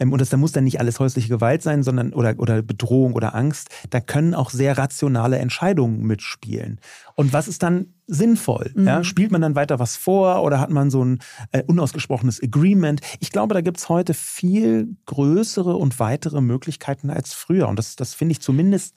[0.00, 3.12] Ähm, und das da muss dann nicht alles häusliche Gewalt sein, sondern oder, oder Bedrohung
[3.12, 3.68] oder Angst.
[3.90, 6.80] Da können auch sehr rationale Entscheidungen mitspielen.
[7.14, 8.72] Und was ist dann sinnvoll?
[8.74, 8.86] Mhm.
[8.86, 9.04] Ja?
[9.04, 11.20] Spielt man dann weiter was vor oder hat man so ein
[11.52, 13.00] äh, unausgesprochenes Agreement?
[13.20, 17.68] Ich glaube, da gibt es heute viel größere und weitere Möglichkeiten als früher.
[17.68, 18.96] Und das, das finde ich zumindest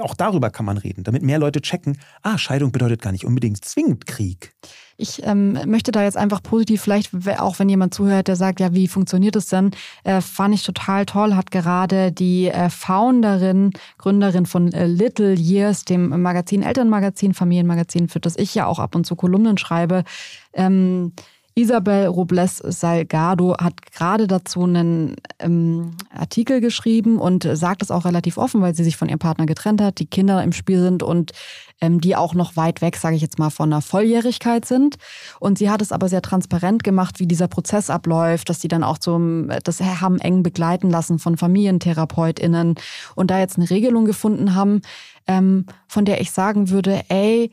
[0.00, 3.64] auch darüber kann man reden, damit mehr Leute checken, ah, Scheidung bedeutet gar nicht unbedingt
[3.64, 4.54] zwingend Krieg.
[4.98, 8.72] Ich ähm, möchte da jetzt einfach positiv, vielleicht auch wenn jemand zuhört, der sagt, ja,
[8.72, 9.72] wie funktioniert das denn?
[10.04, 15.84] Äh, fand ich total toll, hat gerade die äh, Founderin, Gründerin von äh, Little Years,
[15.84, 20.04] dem Magazin, Elternmagazin, Familienmagazin, für das ich ja auch ab und zu Kolumnen schreibe,
[20.54, 21.12] ähm,
[21.58, 28.36] Isabel Robles Salgado hat gerade dazu einen ähm, Artikel geschrieben und sagt es auch relativ
[28.36, 31.32] offen, weil sie sich von ihrem Partner getrennt hat, die Kinder im Spiel sind und
[31.80, 34.96] ähm, die auch noch weit weg, sage ich jetzt mal, von einer Volljährigkeit sind.
[35.40, 38.84] Und sie hat es aber sehr transparent gemacht, wie dieser Prozess abläuft, dass sie dann
[38.84, 42.74] auch zum, das haben eng begleiten lassen von FamientherapeutInnen
[43.14, 44.82] und da jetzt eine Regelung gefunden haben,
[45.26, 47.50] ähm, von der ich sagen würde, ey,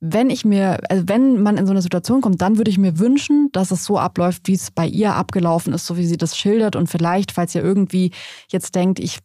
[0.00, 2.98] wenn ich mir, also wenn man in so eine Situation kommt, dann würde ich mir
[2.98, 6.36] wünschen, dass es so abläuft, wie es bei ihr abgelaufen ist, so wie sie das
[6.36, 6.76] schildert.
[6.76, 8.12] Und vielleicht, falls ihr irgendwie
[8.48, 9.20] jetzt denkt, ich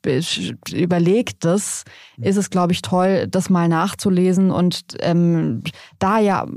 [0.72, 1.84] überlegt das,
[2.22, 5.64] ist es, glaube ich, toll, das mal nachzulesen und ähm,
[6.00, 6.48] da ja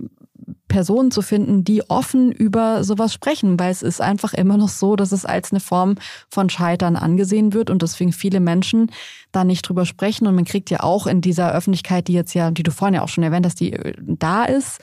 [0.68, 4.96] Personen zu finden, die offen über sowas sprechen, weil es ist einfach immer noch so,
[4.96, 5.96] dass es als eine Form
[6.28, 8.90] von Scheitern angesehen wird und deswegen viele Menschen
[9.30, 10.26] da nicht drüber sprechen.
[10.26, 13.02] Und man kriegt ja auch in dieser Öffentlichkeit, die jetzt ja, die du vorhin ja
[13.02, 14.80] auch schon erwähnt hast, die äh, da ist,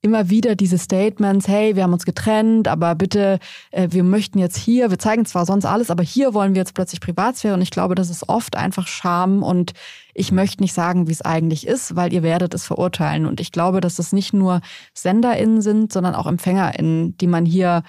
[0.00, 3.38] immer wieder diese Statements, hey, wir haben uns getrennt, aber bitte,
[3.70, 6.74] äh, wir möchten jetzt hier, wir zeigen zwar sonst alles, aber hier wollen wir jetzt
[6.74, 9.72] plötzlich Privatsphäre und ich glaube, das ist oft einfach Scham und
[10.14, 13.24] ich möchte nicht sagen, wie es eigentlich ist, weil ihr werdet es verurteilen.
[13.24, 14.60] Und ich glaube, dass es nicht nur
[14.92, 17.84] SenderInnen sind, sondern auch EmpfängerInnen, die man hier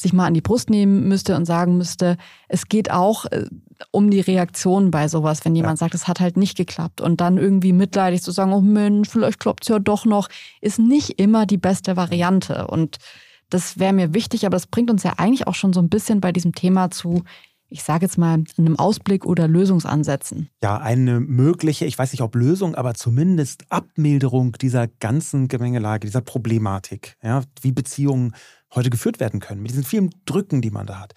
[0.00, 2.16] sich mal an die Brust nehmen müsste und sagen müsste,
[2.48, 3.44] es geht auch äh,
[3.90, 5.84] um die Reaktion bei sowas, wenn jemand ja.
[5.84, 9.40] sagt, es hat halt nicht geklappt und dann irgendwie mitleidig zu sagen, oh Mensch, vielleicht
[9.40, 10.28] klappt es ja doch noch,
[10.60, 12.96] ist nicht immer die beste Variante und
[13.50, 16.20] das wäre mir wichtig, aber das bringt uns ja eigentlich auch schon so ein bisschen
[16.20, 17.24] bei diesem Thema zu,
[17.68, 20.48] ich sage jetzt mal, einem Ausblick oder Lösungsansätzen.
[20.62, 26.20] Ja, eine mögliche, ich weiß nicht ob Lösung, aber zumindest Abmilderung dieser ganzen Gemengelage, dieser
[26.20, 28.34] Problematik, ja, wie Beziehungen
[28.74, 31.14] heute geführt werden können, mit diesen vielen Drücken, die man da hat.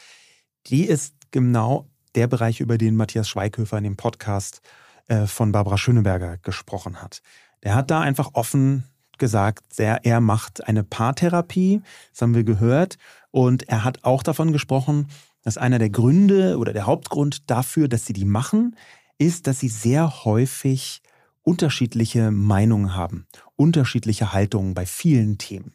[0.68, 4.62] Die ist genau der Bereich, über den Matthias Schweighöfer in dem Podcast
[5.08, 7.22] äh, von Barbara Schöneberger gesprochen hat.
[7.64, 8.84] Der hat da einfach offen
[9.18, 11.82] gesagt, sehr, er macht eine Paartherapie,
[12.12, 12.98] das haben wir gehört,
[13.32, 15.08] und er hat auch davon gesprochen,
[15.44, 18.76] dass einer der Gründe oder der Hauptgrund dafür, dass sie die machen,
[19.18, 21.02] ist, dass sie sehr häufig
[21.44, 25.74] unterschiedliche Meinungen haben, unterschiedliche Haltungen bei vielen Themen.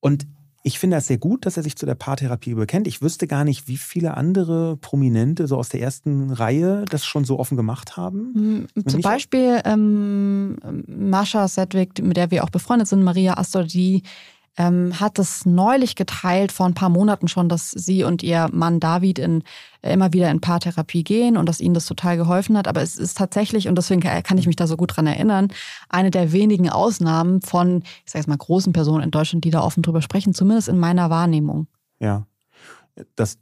[0.00, 0.26] Und
[0.62, 2.86] ich finde das sehr gut, dass er sich zu der Paartherapie bekennt.
[2.86, 7.24] Ich wüsste gar nicht, wie viele andere Prominente so aus der ersten Reihe das schon
[7.24, 8.66] so offen gemacht haben.
[8.74, 10.56] Mhm, zum Beispiel ähm,
[10.86, 14.02] Mascha Sedwick, mit der wir auch befreundet sind, Maria Astor, die
[14.56, 18.80] ähm, hat es neulich geteilt, vor ein paar Monaten schon, dass sie und ihr Mann
[18.80, 19.42] David in,
[19.82, 22.68] äh, immer wieder in Paartherapie gehen und dass ihnen das total geholfen hat.
[22.68, 25.48] Aber es ist tatsächlich, und deswegen kann ich mich da so gut dran erinnern,
[25.88, 29.62] eine der wenigen Ausnahmen von, ich sage jetzt mal, großen Personen in Deutschland, die da
[29.62, 31.66] offen drüber sprechen, zumindest in meiner Wahrnehmung.
[32.00, 32.26] Ja,
[33.14, 33.38] das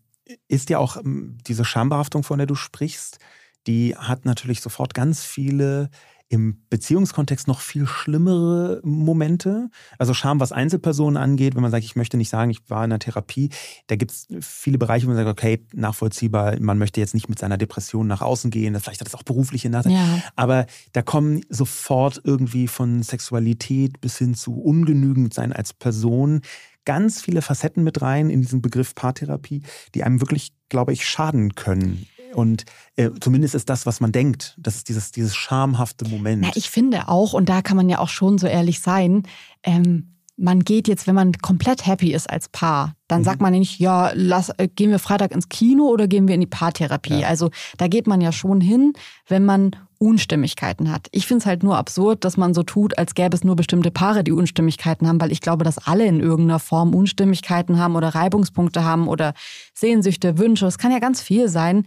[0.46, 3.18] ist ja auch ähm, diese Schambehaftung, von der du sprichst,
[3.66, 5.90] die hat natürlich sofort ganz viele
[6.28, 9.70] im Beziehungskontext noch viel schlimmere Momente.
[9.98, 12.90] Also Scham, was Einzelpersonen angeht, wenn man sagt, ich möchte nicht sagen, ich war in
[12.90, 13.48] der Therapie,
[13.86, 17.38] da gibt es viele Bereiche, wo man sagt, okay, nachvollziehbar, man möchte jetzt nicht mit
[17.38, 19.96] seiner Depression nach außen gehen, vielleicht hat das auch berufliche Nachteile.
[19.96, 20.22] Ja.
[20.36, 26.42] Aber da kommen sofort irgendwie von Sexualität bis hin zu ungenügend sein als Person
[26.84, 29.62] ganz viele Facetten mit rein in diesen Begriff Paartherapie,
[29.94, 32.06] die einem wirklich, glaube ich, schaden können.
[32.38, 34.54] Und äh, zumindest ist das, was man denkt.
[34.58, 36.42] Das ist dieses, dieses schamhafte Moment.
[36.42, 39.24] Na, ich finde auch, und da kann man ja auch schon so ehrlich sein,
[39.64, 43.24] ähm, man geht jetzt, wenn man komplett happy ist als Paar, dann mhm.
[43.24, 46.40] sagt man nicht, ja, lass, äh, gehen wir Freitag ins Kino oder gehen wir in
[46.40, 47.22] die Paartherapie.
[47.22, 47.26] Ja.
[47.26, 48.92] Also da geht man ja schon hin,
[49.26, 51.08] wenn man Unstimmigkeiten hat.
[51.10, 53.90] Ich finde es halt nur absurd, dass man so tut, als gäbe es nur bestimmte
[53.90, 58.14] Paare, die Unstimmigkeiten haben, weil ich glaube, dass alle in irgendeiner Form Unstimmigkeiten haben oder
[58.14, 59.34] Reibungspunkte haben oder
[59.74, 60.66] Sehnsüchte, Wünsche.
[60.66, 61.84] Es kann ja ganz viel sein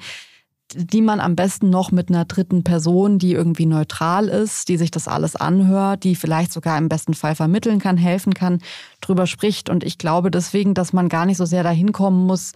[0.75, 4.91] die man am besten noch mit einer dritten Person, die irgendwie neutral ist, die sich
[4.91, 8.59] das alles anhört, die vielleicht sogar im besten Fall vermitteln kann, helfen kann,
[9.01, 9.69] drüber spricht.
[9.69, 12.53] Und ich glaube deswegen, dass man gar nicht so sehr dahin kommen muss,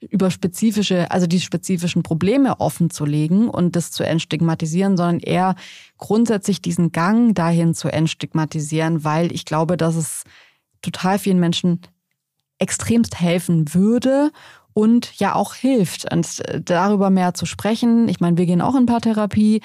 [0.00, 5.56] über spezifische, also die spezifischen Probleme offen zu legen und das zu entstigmatisieren, sondern eher
[5.96, 10.24] grundsätzlich diesen Gang dahin zu entstigmatisieren, weil ich glaube, dass es
[10.82, 11.80] total vielen Menschen
[12.58, 14.30] extremst helfen würde
[14.78, 16.12] und ja auch hilft.
[16.12, 19.60] Und darüber mehr zu sprechen, ich meine, wir gehen auch in Paartherapie,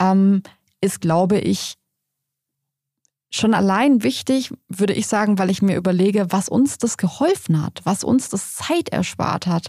[0.00, 0.42] ähm,
[0.80, 1.74] ist, glaube ich,
[3.30, 7.80] schon allein wichtig, würde ich sagen, weil ich mir überlege, was uns das geholfen hat,
[7.84, 9.68] was uns das Zeit erspart hat.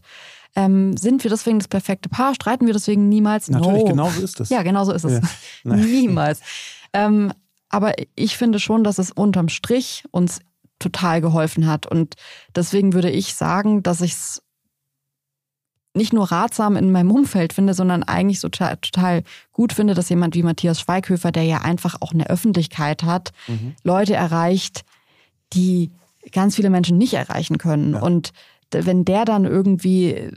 [0.55, 2.33] Ähm, sind wir deswegen das perfekte Paar?
[2.33, 3.51] Streiten wir deswegen niemals?
[3.51, 3.89] Natürlich, no.
[3.89, 4.49] genau so ist es.
[4.49, 5.21] Ja, genau so ist es.
[5.63, 5.75] Ja.
[5.75, 6.41] niemals.
[6.93, 7.31] Ähm,
[7.69, 10.39] aber ich finde schon, dass es unterm Strich uns
[10.79, 11.85] total geholfen hat.
[11.85, 12.15] Und
[12.55, 14.41] deswegen würde ich sagen, dass ich es
[15.97, 20.09] nicht nur ratsam in meinem Umfeld finde, sondern eigentlich so total, total gut finde, dass
[20.09, 23.75] jemand wie Matthias Schweighöfer, der ja einfach auch eine Öffentlichkeit hat, mhm.
[23.83, 24.83] Leute erreicht,
[25.53, 25.91] die
[26.31, 27.93] ganz viele Menschen nicht erreichen können.
[27.93, 28.01] Ja.
[28.01, 28.31] Und
[28.71, 30.29] wenn der dann irgendwie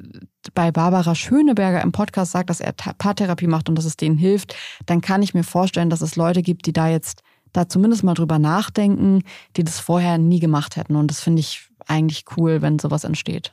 [0.54, 4.54] bei Barbara Schöneberger im Podcast sagt, dass er Paartherapie macht und dass es denen hilft,
[4.86, 8.14] dann kann ich mir vorstellen, dass es Leute gibt, die da jetzt da zumindest mal
[8.14, 9.22] drüber nachdenken,
[9.56, 10.96] die das vorher nie gemacht hätten.
[10.96, 13.52] Und das finde ich eigentlich cool, wenn sowas entsteht.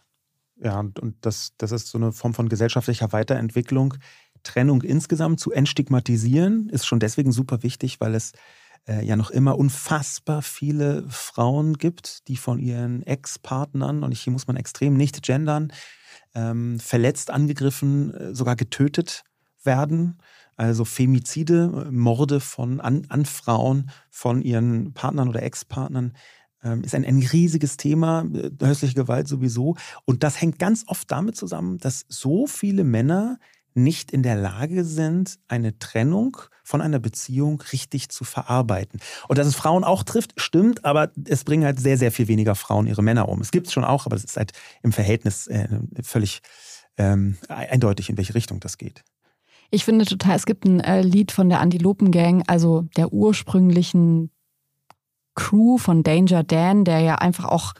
[0.61, 3.95] Ja, und, das, das ist so eine Form von gesellschaftlicher Weiterentwicklung.
[4.43, 8.33] Trennung insgesamt zu entstigmatisieren ist schon deswegen super wichtig, weil es
[8.87, 14.47] äh, ja noch immer unfassbar viele Frauen gibt, die von ihren Ex-Partnern, und hier muss
[14.47, 15.71] man extrem nicht gendern,
[16.33, 19.23] ähm, verletzt, angegriffen, äh, sogar getötet
[19.63, 20.19] werden.
[20.55, 26.13] Also Femizide, Morde von, an, an Frauen von ihren Partnern oder Ex-Partnern
[26.75, 29.75] ist ein, ein riesiges Thema, äh, häusliche Gewalt sowieso.
[30.05, 33.39] Und das hängt ganz oft damit zusammen, dass so viele Männer
[33.77, 38.99] nicht in der Lage sind, eine Trennung von einer Beziehung richtig zu verarbeiten.
[39.27, 42.55] Und dass es Frauen auch trifft, stimmt, aber es bringen halt sehr, sehr viel weniger
[42.55, 43.39] Frauen ihre Männer um.
[43.39, 44.51] Es gibt es schon auch, aber es ist halt
[44.83, 45.67] im Verhältnis äh,
[46.01, 46.41] völlig
[46.97, 49.03] ähm, eindeutig, in welche Richtung das geht.
[49.69, 54.31] Ich finde total, es gibt ein äh, Lied von der Antilopen Gang, also der ursprünglichen
[55.37, 57.73] Crew von Danger Dan, der ja einfach auch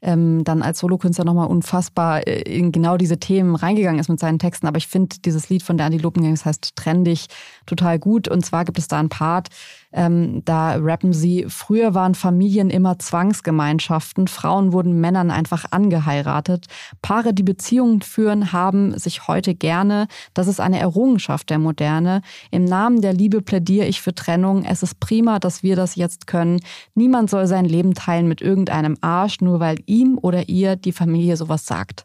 [0.00, 4.40] ähm, dann als Solokünstler nochmal unfassbar äh, in genau diese Themen reingegangen ist mit seinen
[4.40, 4.66] Texten.
[4.66, 7.26] Aber ich finde dieses Lied von der Antilopen Gang, das heißt Trendig,
[7.66, 8.26] total gut.
[8.26, 9.48] Und zwar gibt es da einen Part,
[9.92, 16.66] ähm, da rappen sie, früher waren Familien immer Zwangsgemeinschaften, Frauen wurden Männern einfach angeheiratet.
[17.02, 20.08] Paare, die Beziehungen führen, haben sich heute gerne.
[20.34, 22.22] Das ist eine Errungenschaft der Moderne.
[22.50, 24.64] Im Namen der Liebe plädiere ich für Trennung.
[24.64, 26.60] Es ist prima, dass wir das jetzt können.
[26.94, 31.36] Niemand soll sein Leben teilen mit irgendeinem Arsch, nur weil ihm oder ihr die Familie
[31.36, 32.04] sowas sagt.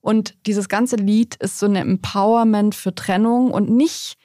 [0.00, 4.16] Und dieses ganze Lied ist so ein Empowerment für Trennung und nicht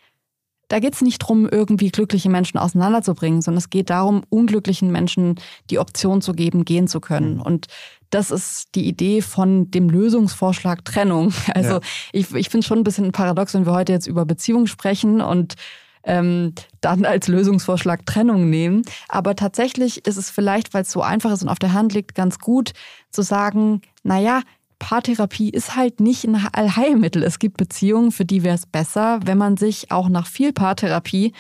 [0.68, 5.36] da geht es nicht darum, irgendwie glückliche Menschen auseinanderzubringen, sondern es geht darum, unglücklichen Menschen
[5.70, 7.36] die Option zu geben, gehen zu können.
[7.36, 7.41] Mhm.
[7.41, 7.68] Und
[8.09, 11.34] das ist die Idee von dem Lösungsvorschlag Trennung.
[11.53, 11.82] Also ja.
[12.11, 15.22] ich, ich finde es schon ein bisschen paradox, wenn wir heute jetzt über Beziehungen sprechen
[15.22, 15.55] und
[16.03, 18.84] ähm, dann als Lösungsvorschlag Trennung nehmen.
[19.09, 22.15] Aber tatsächlich ist es vielleicht, weil es so einfach ist und auf der Hand liegt,
[22.15, 22.74] ganz gut
[23.11, 24.41] zu sagen, naja,
[24.80, 27.23] Paartherapie ist halt nicht ein Allheilmittel.
[27.23, 31.34] Es gibt Beziehungen, für die wäre es besser, wenn man sich auch nach viel Paartherapie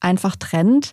[0.00, 0.92] einfach trennt,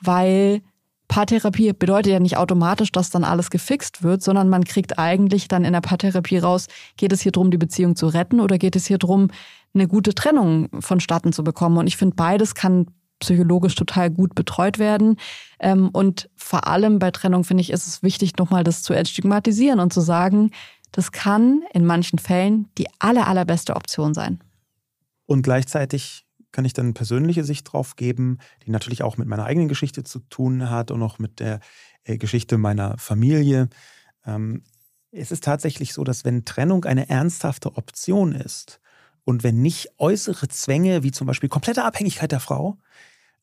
[0.00, 0.62] weil
[1.08, 5.64] Paartherapie bedeutet ja nicht automatisch, dass dann alles gefixt wird, sondern man kriegt eigentlich dann
[5.64, 6.66] in der Paartherapie raus,
[6.96, 9.28] geht es hier darum, die Beziehung zu retten oder geht es hier darum,
[9.74, 11.76] eine gute Trennung vonstatten zu bekommen.
[11.76, 12.86] Und ich finde, beides kann
[13.20, 15.16] psychologisch total gut betreut werden.
[15.60, 19.80] Ähm, und vor allem bei Trennung finde ich, ist es wichtig, nochmal das zu entstigmatisieren
[19.80, 20.50] und zu sagen,
[20.94, 24.38] das kann in manchen Fällen die aller, allerbeste Option sein.
[25.26, 29.66] Und gleichzeitig kann ich dann persönliche Sicht drauf geben, die natürlich auch mit meiner eigenen
[29.66, 31.58] Geschichte zu tun hat und auch mit der
[32.04, 33.68] äh, Geschichte meiner Familie.
[34.24, 34.62] Ähm,
[35.10, 38.80] es ist tatsächlich so, dass wenn Trennung eine ernsthafte Option ist
[39.24, 42.78] und wenn nicht äußere Zwänge, wie zum Beispiel komplette Abhängigkeit der Frau,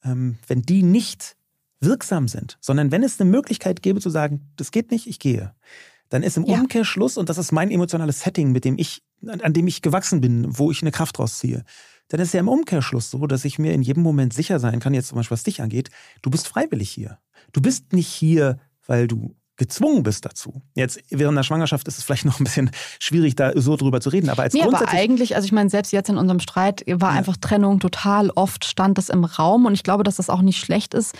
[0.06, 1.36] ähm, wenn die nicht
[1.82, 5.54] wirksam sind, sondern wenn es eine Möglichkeit gäbe zu sagen, das geht nicht, ich gehe,
[6.12, 6.60] dann ist im ja.
[6.60, 10.46] Umkehrschluss, und das ist mein emotionales Setting, mit dem ich, an dem ich gewachsen bin,
[10.50, 11.64] wo ich eine Kraft rausziehe,
[12.10, 14.94] dann ist ja im Umkehrschluss so, dass ich mir in jedem Moment sicher sein kann,
[14.94, 15.90] jetzt zum Beispiel was dich angeht,
[16.22, 17.18] du bist freiwillig hier.
[17.54, 20.62] Du bist nicht hier, weil du gezwungen bist dazu.
[20.76, 24.10] Jetzt während der Schwangerschaft ist es vielleicht noch ein bisschen schwierig, da so drüber zu
[24.10, 24.30] reden.
[24.30, 27.18] Aber als nee, aber eigentlich, also ich meine, selbst jetzt in unserem Streit war ja.
[27.18, 30.60] einfach Trennung total oft stand das im Raum und ich glaube, dass das auch nicht
[30.60, 31.16] schlecht ist.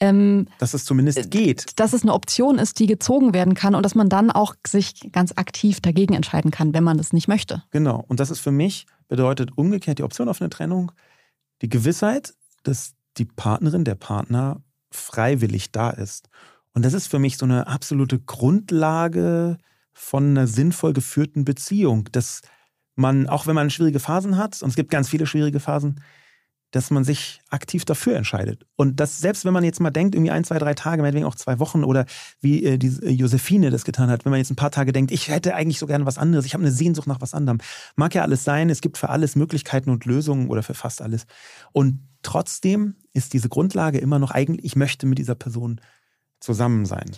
[0.00, 1.78] Ähm, dass es zumindest äh, geht.
[1.78, 5.12] Dass es eine Option ist, die gezogen werden kann und dass man dann auch sich
[5.12, 7.62] ganz aktiv dagegen entscheiden kann, wenn man das nicht möchte.
[7.70, 8.04] Genau.
[8.08, 10.92] Und das ist für mich, bedeutet umgekehrt die Option auf eine Trennung,
[11.62, 12.34] die Gewissheit,
[12.64, 16.28] dass die Partnerin, der Partner freiwillig da ist.
[16.72, 19.58] Und das ist für mich so eine absolute Grundlage
[19.92, 22.42] von einer sinnvoll geführten Beziehung, dass
[22.96, 26.00] man, auch wenn man schwierige Phasen hat, und es gibt ganz viele schwierige Phasen,
[26.74, 28.66] dass man sich aktiv dafür entscheidet.
[28.74, 31.36] Und dass selbst wenn man jetzt mal denkt, irgendwie ein, zwei, drei Tage, meinetwegen auch
[31.36, 32.04] zwei Wochen oder
[32.40, 35.12] wie äh, die äh, Josephine das getan hat, wenn man jetzt ein paar Tage denkt,
[35.12, 37.58] ich hätte eigentlich so gerne was anderes, ich habe eine Sehnsucht nach was anderem.
[37.94, 41.26] Mag ja alles sein, es gibt für alles Möglichkeiten und Lösungen oder für fast alles.
[41.70, 45.80] Und trotzdem ist diese Grundlage immer noch eigentlich, ich möchte mit dieser Person
[46.40, 47.12] zusammen sein.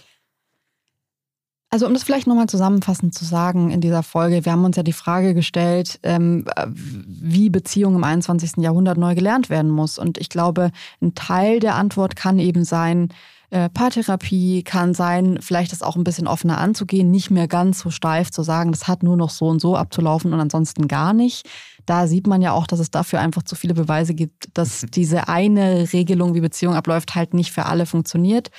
[1.68, 4.84] Also um das vielleicht nochmal zusammenfassend zu sagen in dieser Folge, wir haben uns ja
[4.84, 8.58] die Frage gestellt, ähm, wie Beziehung im 21.
[8.58, 9.98] Jahrhundert neu gelernt werden muss.
[9.98, 10.70] Und ich glaube,
[11.02, 13.08] ein Teil der Antwort kann eben sein,
[13.50, 17.90] äh, Paartherapie kann sein, vielleicht das auch ein bisschen offener anzugehen, nicht mehr ganz so
[17.90, 21.48] steif zu sagen, das hat nur noch so und so abzulaufen und ansonsten gar nicht.
[21.84, 25.28] Da sieht man ja auch, dass es dafür einfach zu viele Beweise gibt, dass diese
[25.28, 28.50] eine Regelung, wie Beziehung abläuft, halt nicht für alle funktioniert.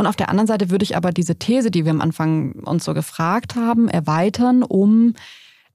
[0.00, 2.86] Und auf der anderen Seite würde ich aber diese These, die wir am Anfang uns
[2.86, 5.12] so gefragt haben, erweitern, um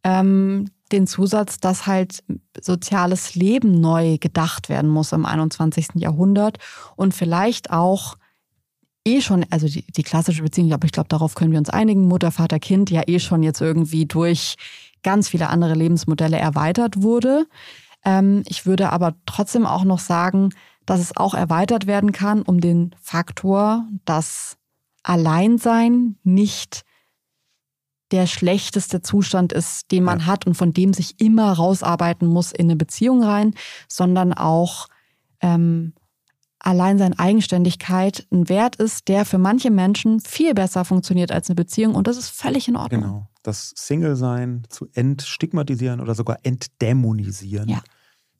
[0.03, 2.23] ähm, den Zusatz, dass halt
[2.59, 5.89] soziales Leben neu gedacht werden muss im 21.
[5.97, 6.57] Jahrhundert
[6.95, 8.15] und vielleicht auch
[9.05, 12.07] eh schon, also die, die klassische Beziehung, aber ich glaube, darauf können wir uns einigen,
[12.07, 14.55] Mutter, Vater, Kind ja eh schon jetzt irgendwie durch
[15.03, 17.45] ganz viele andere Lebensmodelle erweitert wurde.
[18.03, 20.49] Ähm, ich würde aber trotzdem auch noch sagen,
[20.85, 24.57] dass es auch erweitert werden kann um den Faktor, dass
[25.03, 26.83] Alleinsein nicht
[28.11, 30.25] der schlechteste Zustand ist, den man ja.
[30.27, 33.53] hat und von dem sich immer rausarbeiten muss in eine Beziehung rein,
[33.87, 34.87] sondern auch
[35.41, 35.93] ähm,
[36.59, 41.55] allein seine Eigenständigkeit ein Wert ist, der für manche Menschen viel besser funktioniert als eine
[41.55, 43.01] Beziehung und das ist völlig in Ordnung.
[43.01, 43.27] Genau.
[43.43, 47.81] Das Single-Sein zu entstigmatisieren oder sogar entdämonisieren, ja.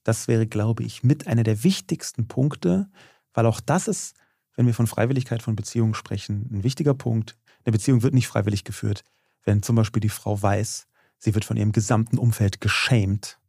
[0.06, 2.90] Das wäre, glaube ich, mit einer der wichtigsten Punkte,
[3.34, 4.16] weil auch das ist,
[4.56, 7.36] wenn wir von Freiwilligkeit von Beziehungen sprechen, ein wichtiger Punkt.
[7.66, 9.04] Eine Beziehung wird nicht freiwillig geführt
[9.46, 10.88] wenn zum Beispiel die Frau weiß,
[11.18, 13.40] sie wird von ihrem gesamten Umfeld geschämt,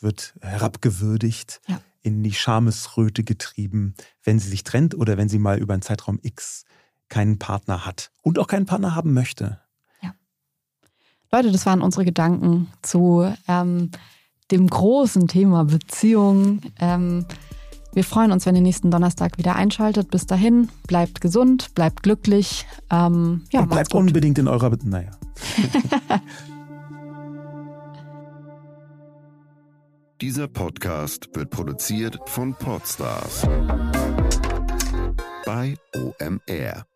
[0.00, 1.80] wird herabgewürdigt, ja.
[2.02, 6.20] in die Schamesröte getrieben, wenn sie sich trennt oder wenn sie mal über einen Zeitraum
[6.22, 6.64] X
[7.08, 9.60] keinen Partner hat und auch keinen Partner haben möchte.
[10.00, 10.14] Ja.
[11.32, 13.90] Leute, das waren unsere Gedanken zu ähm,
[14.50, 16.60] dem großen Thema Beziehung.
[16.80, 17.26] Ähm,
[17.92, 20.10] wir freuen uns, wenn ihr nächsten Donnerstag wieder einschaltet.
[20.10, 22.66] Bis dahin, bleibt gesund, bleibt glücklich.
[22.90, 24.70] Ähm, ja, Und bleibt unbedingt in eurer...
[24.84, 25.10] Naja.
[30.20, 33.48] Dieser Podcast wird produziert von Podstars
[35.46, 36.89] bei OMR.